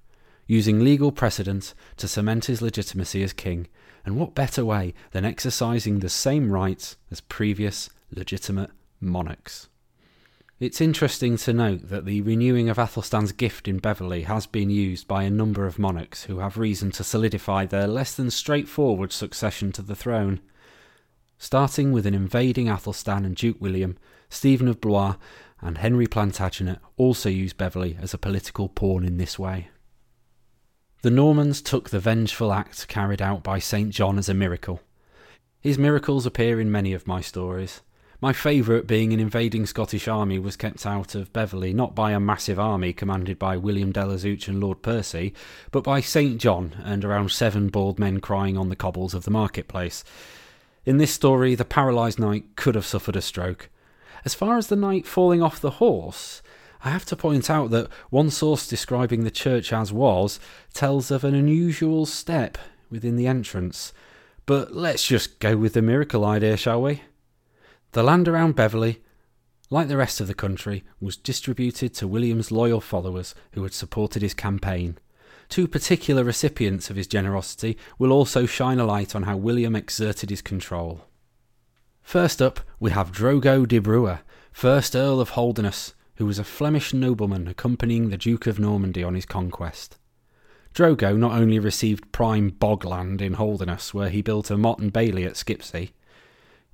using 0.45 0.84
legal 0.84 1.13
precedent 1.13 1.73
to 1.95 2.06
cement 2.06 2.47
his 2.47 2.62
legitimacy 2.62 3.23
as 3.23 3.32
king, 3.32 3.69
and 4.03 4.17
what 4.17 4.36
better 4.36 4.65
way 4.65 4.93
than 5.12 5.23
exercising 5.23 5.99
the 5.99 6.10
same 6.10 6.51
rights 6.51 6.97
as 7.12 7.21
previous 7.21 7.89
legitimate 8.12 8.71
monarchs? 8.99 9.69
It's 10.59 10.81
interesting 10.81 11.37
to 11.37 11.53
note 11.53 11.89
that 11.89 12.05
the 12.05 12.21
renewing 12.21 12.67
of 12.67 12.79
Athelstan's 12.79 13.31
gift 13.31 13.67
in 13.67 13.77
Beverley 13.77 14.23
has 14.23 14.47
been 14.47 14.71
used 14.71 15.07
by 15.07 15.21
a 15.21 15.29
number 15.29 15.67
of 15.67 15.77
monarchs 15.77 16.23
who 16.23 16.39
have 16.39 16.57
reason 16.57 16.89
to 16.93 17.03
solidify 17.03 17.67
their 17.67 17.85
less 17.85 18.15
than 18.15 18.31
straightforward 18.31 19.11
succession 19.11 19.71
to 19.73 19.83
the 19.83 19.95
throne. 19.95 20.39
Starting 21.37 21.91
with 21.91 22.07
an 22.07 22.15
invading 22.15 22.69
Athelstan 22.69 23.23
and 23.23 23.35
Duke 23.35 23.61
William, 23.61 23.99
Stephen 24.29 24.67
of 24.67 24.81
Blois 24.81 25.17
and 25.61 25.77
Henry 25.77 26.07
Plantagenet 26.07 26.79
also 26.97 27.29
used 27.29 27.57
Beverley 27.57 27.95
as 28.01 28.15
a 28.15 28.17
political 28.17 28.67
pawn 28.67 29.05
in 29.05 29.17
this 29.17 29.37
way. 29.37 29.67
The 31.03 31.11
Normans 31.11 31.61
took 31.61 31.91
the 31.91 31.99
vengeful 31.99 32.51
act 32.51 32.87
carried 32.87 33.21
out 33.21 33.43
by 33.43 33.59
St. 33.59 33.91
John 33.91 34.17
as 34.17 34.27
a 34.27 34.33
miracle. 34.33 34.81
His 35.61 35.77
miracles 35.77 36.25
appear 36.25 36.59
in 36.59 36.71
many 36.71 36.93
of 36.93 37.05
my 37.05 37.21
stories. 37.21 37.81
My 38.19 38.34
favourite 38.34 38.88
being 38.88 39.13
an 39.13 39.19
invading 39.19 39.67
Scottish 39.67 40.08
army 40.08 40.39
was 40.39 40.56
kept 40.56 40.88
out 40.88 41.13
of 41.13 41.32
Beverley 41.34 41.71
not 41.71 41.93
by 41.93 42.13
a 42.13 42.19
massive 42.19 42.58
army 42.58 42.91
commanded 42.91 43.38
by 43.38 43.58
William 43.58 43.91
de 43.91 44.03
la 44.03 44.15
Zouch 44.15 44.47
and 44.47 44.60
Lord 44.60 44.82
Percy, 44.82 45.36
but 45.69 45.84
by 45.84 46.01
St 46.01 46.41
John 46.41 46.75
and 46.84 47.06
around 47.06 47.30
seven 47.30 47.69
bald 47.69 47.99
men 47.99 48.19
crying 48.19 48.58
on 48.58 48.69
the 48.69 48.75
cobbles 48.75 49.13
of 49.13 49.23
the 49.23 49.30
marketplace. 49.30 50.03
In 50.84 50.97
this 50.97 51.13
story, 51.13 51.53
the 51.53 51.63
paralysed 51.63 52.17
knight 52.17 52.56
could 52.56 52.73
have 52.73 52.88
suffered 52.88 53.15
a 53.15 53.21
stroke. 53.21 53.69
As 54.25 54.34
far 54.34 54.58
as 54.58 54.65
the 54.65 54.75
knight 54.75 55.06
falling 55.06 55.43
off 55.43 55.62
the 55.62 55.77
horse, 55.77 56.41
I 56.84 56.89
have 56.89 57.06
to 57.06 57.15
point 57.15 57.51
out 57.51 57.69
that 57.69 57.88
one 58.10 58.32
source 58.32 58.67
describing 58.67 59.25
the 59.25 59.32
church 59.32 59.71
as 59.71 59.93
was 59.93 60.39
tells 60.73 61.12
of 61.12 61.23
an 61.23 61.36
unusual 61.36 62.08
step 62.08 62.58
within 62.89 63.15
the 63.15 63.27
entrance. 63.27 63.93
But 64.47 64.73
let's 64.73 65.06
just 65.06 65.38
go 65.38 65.56
with 65.56 65.73
the 65.73 65.84
miracle 65.84 66.25
idea, 66.25 66.58
shall 66.58 66.82
we? 66.82 67.03
The 67.97 68.03
land 68.03 68.27
around 68.27 68.55
Beverley, 68.55 69.01
like 69.71 69.88
the 69.88 69.97
rest 69.97 70.21
of 70.21 70.27
the 70.27 70.36
country, 70.36 70.83
was 71.01 71.17
distributed 71.17 71.95
to 71.95 72.07
William's 72.07 72.51
loyal 72.51 72.79
followers 72.79 73.33
who 73.53 73.63
had 73.63 73.73
supported 73.73 74.21
his 74.21 74.36
campaign. 74.36 74.99
Two 75.49 75.67
particular 75.67 76.23
recipients 76.23 76.91
of 76.91 76.95
his 76.95 77.07
generosity 77.07 77.75
will 77.97 78.12
also 78.12 78.45
shine 78.45 78.79
a 78.79 78.86
light 78.86 79.15
on 79.15 79.23
how 79.23 79.36
William 79.36 79.75
exerted 79.75 80.29
his 80.29 80.43
control. 80.43 81.05
First 82.03 82.39
up, 82.39 82.60
we 82.79 82.91
have 82.91 83.12
Drogo 83.12 83.67
de 83.67 83.79
Brewer, 83.79 84.19
first 84.51 84.95
Earl 84.95 85.19
of 85.19 85.29
Holderness, 85.29 85.95
who 86.17 86.27
was 86.27 86.38
a 86.38 86.43
Flemish 86.43 86.93
nobleman 86.93 87.47
accompanying 87.47 88.12
the 88.12 88.17
Duke 88.19 88.45
of 88.45 88.60
Normandy 88.60 89.03
on 89.03 89.15
his 89.15 89.25
conquest. 89.25 89.97
Drogo 90.71 91.17
not 91.17 91.31
only 91.31 91.57
received 91.57 92.12
prime 92.12 92.51
bogland 92.51 93.21
in 93.21 93.33
Holderness, 93.33 93.91
where 93.91 94.10
he 94.10 94.21
built 94.21 94.51
a 94.51 94.55
motte 94.55 94.77
and 94.77 94.93
bailey 94.93 95.25
at 95.25 95.33
Skipsea, 95.33 95.89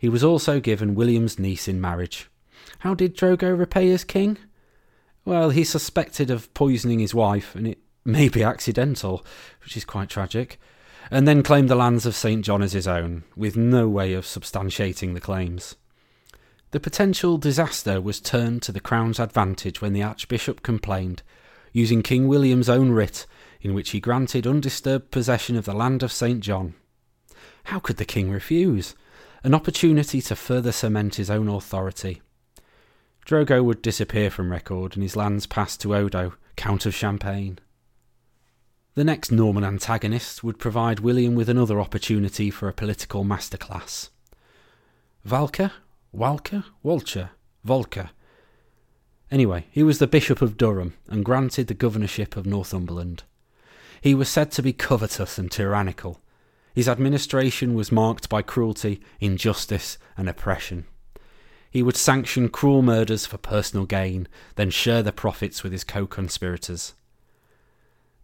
he 0.03 0.09
was 0.09 0.21
also 0.21 0.59
given 0.59 0.95
William's 0.95 1.39
niece 1.39 1.65
in 1.65 1.79
marriage. 1.79 2.29
How 2.79 2.93
did 2.93 3.15
Drogo 3.15 3.57
repay 3.57 3.87
his 3.87 4.03
king? 4.03 4.37
Well, 5.23 5.51
he 5.51 5.63
suspected 5.63 6.29
of 6.29 6.53
poisoning 6.53 6.99
his 6.99 7.15
wife, 7.15 7.55
and 7.55 7.65
it 7.65 7.79
may 8.03 8.27
be 8.27 8.43
accidental, 8.43 9.25
which 9.63 9.77
is 9.77 9.85
quite 9.85 10.09
tragic, 10.09 10.59
and 11.09 11.25
then 11.25 11.41
claimed 11.41 11.69
the 11.69 11.75
lands 11.75 12.05
of 12.05 12.15
St. 12.15 12.43
John 12.43 12.61
as 12.61 12.73
his 12.73 12.85
own, 12.85 13.23
with 13.37 13.55
no 13.55 13.87
way 13.87 14.11
of 14.11 14.25
substantiating 14.25 15.13
the 15.13 15.21
claims. 15.21 15.77
The 16.71 16.81
potential 16.81 17.37
disaster 17.37 18.01
was 18.01 18.19
turned 18.19 18.61
to 18.63 18.73
the 18.73 18.81
Crown's 18.81 19.21
advantage 19.21 19.81
when 19.81 19.93
the 19.93 20.03
Archbishop 20.03 20.63
complained, 20.63 21.23
using 21.71 22.03
King 22.03 22.27
William's 22.27 22.67
own 22.67 22.91
writ, 22.91 23.25
in 23.61 23.73
which 23.73 23.91
he 23.91 24.01
granted 24.01 24.45
undisturbed 24.45 25.11
possession 25.11 25.55
of 25.55 25.63
the 25.63 25.73
land 25.73 26.03
of 26.03 26.11
St. 26.11 26.41
John. 26.41 26.73
How 27.63 27.79
could 27.79 27.95
the 27.95 28.03
King 28.03 28.29
refuse? 28.29 28.95
An 29.43 29.53
opportunity 29.53 30.21
to 30.21 30.37
further 30.37 30.71
cement 30.71 31.15
his 31.15 31.29
own 31.29 31.49
authority. 31.49 32.21
Drogo 33.25 33.61
would 33.61 33.81
disappear 33.81 34.29
from 34.29 34.49
record 34.49 34.95
and 34.95 35.03
his 35.03 35.17
lands 35.17 35.47
passed 35.47 35.81
to 35.81 35.93
Odo, 35.93 36.35
Count 36.55 36.85
of 36.85 36.95
Champagne. 36.95 37.59
The 38.95 39.03
next 39.03 39.31
Norman 39.31 39.65
antagonist 39.65 40.45
would 40.45 40.59
provide 40.59 41.01
William 41.01 41.35
with 41.35 41.49
another 41.49 41.81
opportunity 41.81 42.49
for 42.49 42.69
a 42.69 42.73
political 42.73 43.25
masterclass. 43.25 44.09
Valka? 45.27 45.71
Walker? 46.13 46.63
Walcher? 46.81 47.31
Volker? 47.65 48.11
Anyway, 49.29 49.65
he 49.71 49.83
was 49.83 49.99
the 49.99 50.07
Bishop 50.07 50.41
of 50.41 50.57
Durham 50.57 50.93
and 51.09 51.25
granted 51.25 51.67
the 51.67 51.73
governorship 51.73 52.37
of 52.37 52.45
Northumberland. 52.45 53.23
He 53.99 54.15
was 54.15 54.29
said 54.29 54.51
to 54.51 54.61
be 54.61 54.73
covetous 54.73 55.37
and 55.37 55.51
tyrannical. 55.51 56.21
His 56.73 56.89
administration 56.89 57.75
was 57.75 57.91
marked 57.91 58.29
by 58.29 58.41
cruelty, 58.41 59.01
injustice, 59.19 59.97
and 60.17 60.27
oppression. 60.27 60.85
He 61.69 61.83
would 61.83 61.95
sanction 61.95 62.49
cruel 62.49 62.81
murders 62.81 63.25
for 63.25 63.37
personal 63.37 63.85
gain, 63.85 64.27
then 64.55 64.69
share 64.69 65.03
the 65.03 65.11
profits 65.11 65.63
with 65.63 65.71
his 65.71 65.83
co 65.83 66.05
conspirators. 66.05 66.93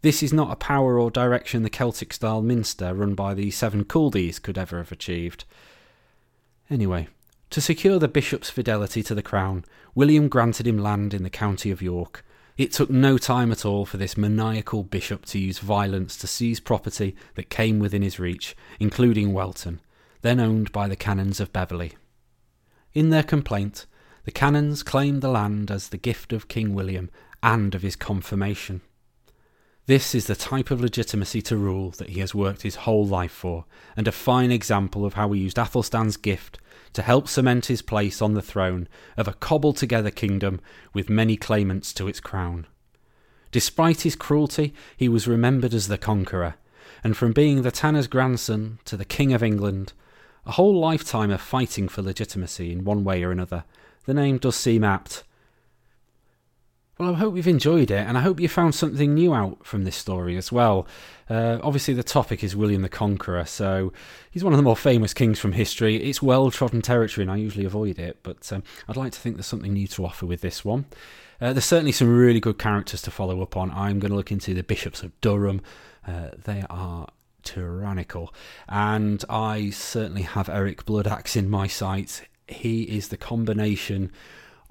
This 0.02 0.24
is 0.24 0.32
not 0.32 0.52
a 0.52 0.56
power 0.56 1.00
or 1.00 1.12
direction 1.12 1.64
the 1.64 1.70
Celtic 1.70 2.14
style 2.14 2.42
minster 2.42 2.94
run 2.94 3.16
by 3.16 3.34
the 3.34 3.52
Seven 3.52 3.84
Culdees 3.84 4.42
could 4.42 4.58
ever 4.58 4.78
have 4.78 4.92
achieved. 4.92 5.44
Anyway, 6.70 7.08
to 7.50 7.60
secure 7.60 8.00
the 8.00 8.08
bishop's 8.08 8.50
fidelity 8.50 9.04
to 9.04 9.16
the 9.16 9.24
crown, 9.24 9.66
William 9.96 10.28
granted 10.30 10.68
him 10.68 10.78
land 10.78 11.14
in 11.14 11.24
the 11.24 11.30
county 11.30 11.72
of 11.72 11.82
York. 11.82 12.24
It 12.60 12.74
took 12.74 12.90
no 12.90 13.18
time 13.18 13.54
at 13.54 13.64
all 13.64 13.86
for 13.86 13.96
this 13.96 14.18
maniacal 14.18 14.84
bishop 14.84 15.26
to 15.28 15.40
use 15.40 15.60
violence 15.60 16.18
to 16.18 16.28
seize 16.28 16.60
property 16.60 17.16
that 17.36 17.50
came 17.50 17.80
within 17.80 18.02
his 18.02 18.20
reach, 18.20 18.54
including 18.82 19.32
Welton, 19.32 19.80
then 20.24 20.42
owned 20.42 20.74
by 20.74 20.90
the 20.90 20.98
canons 20.98 21.40
of 21.40 21.54
Beverley. 21.54 21.94
In 22.94 23.12
their 23.12 23.24
complaint, 23.24 23.86
the 24.26 24.32
canons 24.32 24.84
claimed 24.84 25.22
the 25.22 25.30
land 25.30 25.72
as 25.72 25.88
the 25.88 25.98
gift 25.98 26.34
of 26.34 26.50
King 26.50 26.76
William 26.76 27.10
and 27.42 27.74
of 27.74 27.82
his 27.82 27.96
confirmation. 27.96 28.82
This 29.86 30.14
is 30.14 30.28
the 30.28 30.36
type 30.36 30.70
of 30.70 30.82
legitimacy 30.82 31.42
to 31.44 31.56
rule 31.56 31.92
that 31.92 32.10
he 32.10 32.20
has 32.20 32.36
worked 32.36 32.64
his 32.64 32.76
whole 32.76 33.08
life 33.08 33.32
for, 33.32 33.64
and 33.96 34.06
a 34.06 34.12
fine 34.12 34.52
example 34.52 35.06
of 35.06 35.14
how 35.14 35.32
he 35.32 35.40
used 35.40 35.58
Athelstan's 35.58 36.18
gift 36.18 36.60
to 36.94 37.02
help 37.02 37.28
cement 37.28 37.68
his 37.68 37.82
place 37.82 38.22
on 38.22 38.34
the 38.34 38.42
throne 38.42 38.88
of 39.18 39.28
a 39.28 39.34
cobbled 39.34 39.78
together 39.78 40.12
kingdom 40.12 40.60
with 40.94 41.10
many 41.10 41.38
claimants 41.38 41.94
to 41.94 42.08
its 42.08 42.20
crown. 42.20 42.68
Despite 43.52 44.02
his 44.02 44.16
cruelty, 44.16 44.74
he 44.96 45.10
was 45.10 45.28
remembered 45.28 45.74
as 45.74 45.88
the 45.88 45.98
conqueror, 45.98 46.56
and 47.04 47.16
from 47.16 47.34
being 47.34 47.62
the 47.62 47.72
tanner's 47.72 48.08
grandson 48.08 48.80
to 48.86 48.98
the 48.98 49.06
King 49.06 49.34
of 49.34 49.44
England, 49.44 49.94
a 50.46 50.54
whole 50.54 50.80
lifetime 50.80 51.32
of 51.32 51.42
fighting 51.42 51.88
for 51.88 52.02
legitimacy 52.02 52.72
in 52.72 52.84
one 52.84 53.04
way 53.04 53.24
or 53.24 53.32
another, 53.32 53.64
the 54.06 54.14
name 54.14 54.38
does 54.38 54.56
seem 54.56 54.84
apt. 54.84 55.24
Well, 57.00 57.16
I 57.16 57.18
hope 57.18 57.38
you've 57.38 57.48
enjoyed 57.48 57.92
it, 57.92 58.06
and 58.06 58.18
I 58.18 58.22
hope 58.22 58.42
you 58.42 58.50
found 58.50 58.76
something 58.76 59.14
new 59.14 59.34
out 59.34 59.66
from 59.66 59.86
this 59.86 59.96
story 59.96 60.36
as 60.36 60.52
well. 60.52 60.86
Uh, 61.30 61.58
obviously, 61.64 61.94
the 61.94 62.04
topic 62.04 62.44
is 62.44 62.58
William 62.58 62.82
the 62.82 62.90
Conqueror, 62.90 63.46
so 63.46 63.94
he's 64.30 64.44
one 64.44 64.52
of 64.52 64.58
the 64.58 64.64
more 64.64 64.76
famous 64.76 65.14
kings 65.14 65.40
from 65.40 65.54
history. 65.54 65.96
It's 65.96 66.22
well 66.22 66.52
trodden 66.52 66.82
territory, 66.82 67.24
and 67.24 67.32
I 67.32 67.38
usually 67.38 67.64
avoid 67.64 68.00
it, 68.00 68.20
but 68.22 68.52
um, 68.52 68.64
I'd 68.90 68.98
like 68.98 69.14
to 69.14 69.20
think 69.20 69.38
there's 69.38 69.46
something 69.46 69.72
new 69.72 69.88
to 69.88 70.06
offer 70.06 70.26
with 70.26 70.42
this 70.42 70.66
one. 70.66 70.88
Uh, 71.40 71.54
there's 71.54 71.64
certainly 71.64 71.94
some 71.94 72.14
really 72.14 72.42
good 72.42 72.60
characters 72.60 73.02
to 73.04 73.12
follow 73.12 73.42
up 73.42 73.56
on. 73.56 73.72
I'm 73.72 74.00
going 74.00 74.12
to 74.12 74.18
look 74.18 74.34
into 74.34 74.54
the 74.54 74.62
bishops 74.62 75.02
of 75.02 75.18
Durham. 75.22 75.62
Uh, 76.06 76.32
they 76.44 76.66
are 76.70 77.08
tyrannical, 77.44 78.34
and 78.68 79.24
I 79.30 79.70
certainly 79.70 80.24
have 80.24 80.50
Eric 80.50 80.86
Bloodaxe 80.86 81.38
in 81.38 81.50
my 81.50 81.66
sights. 81.68 82.24
He 82.50 82.84
is 82.84 83.08
the 83.08 83.16
combination 83.16 84.12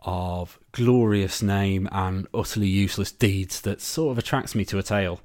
of 0.00 0.58
glorious 0.78 1.42
name 1.42 1.88
and 1.90 2.28
utterly 2.32 2.68
useless 2.68 3.10
deeds 3.10 3.60
that 3.62 3.80
sort 3.80 4.12
of 4.12 4.18
attracts 4.18 4.54
me 4.54 4.64
to 4.64 4.78
a 4.78 4.82
tale. 4.82 5.20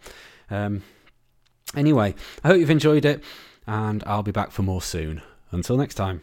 Um, 0.49 0.81
anyway, 1.75 2.15
I 2.43 2.47
hope 2.47 2.59
you've 2.59 2.71
enjoyed 2.71 3.05
it, 3.05 3.23
and 3.67 4.03
I'll 4.07 4.23
be 4.23 4.31
back 4.31 4.49
for 4.49 4.63
more 4.63 4.81
soon. 4.81 5.21
Until 5.51 5.77
next 5.77 5.93
time. 5.93 6.21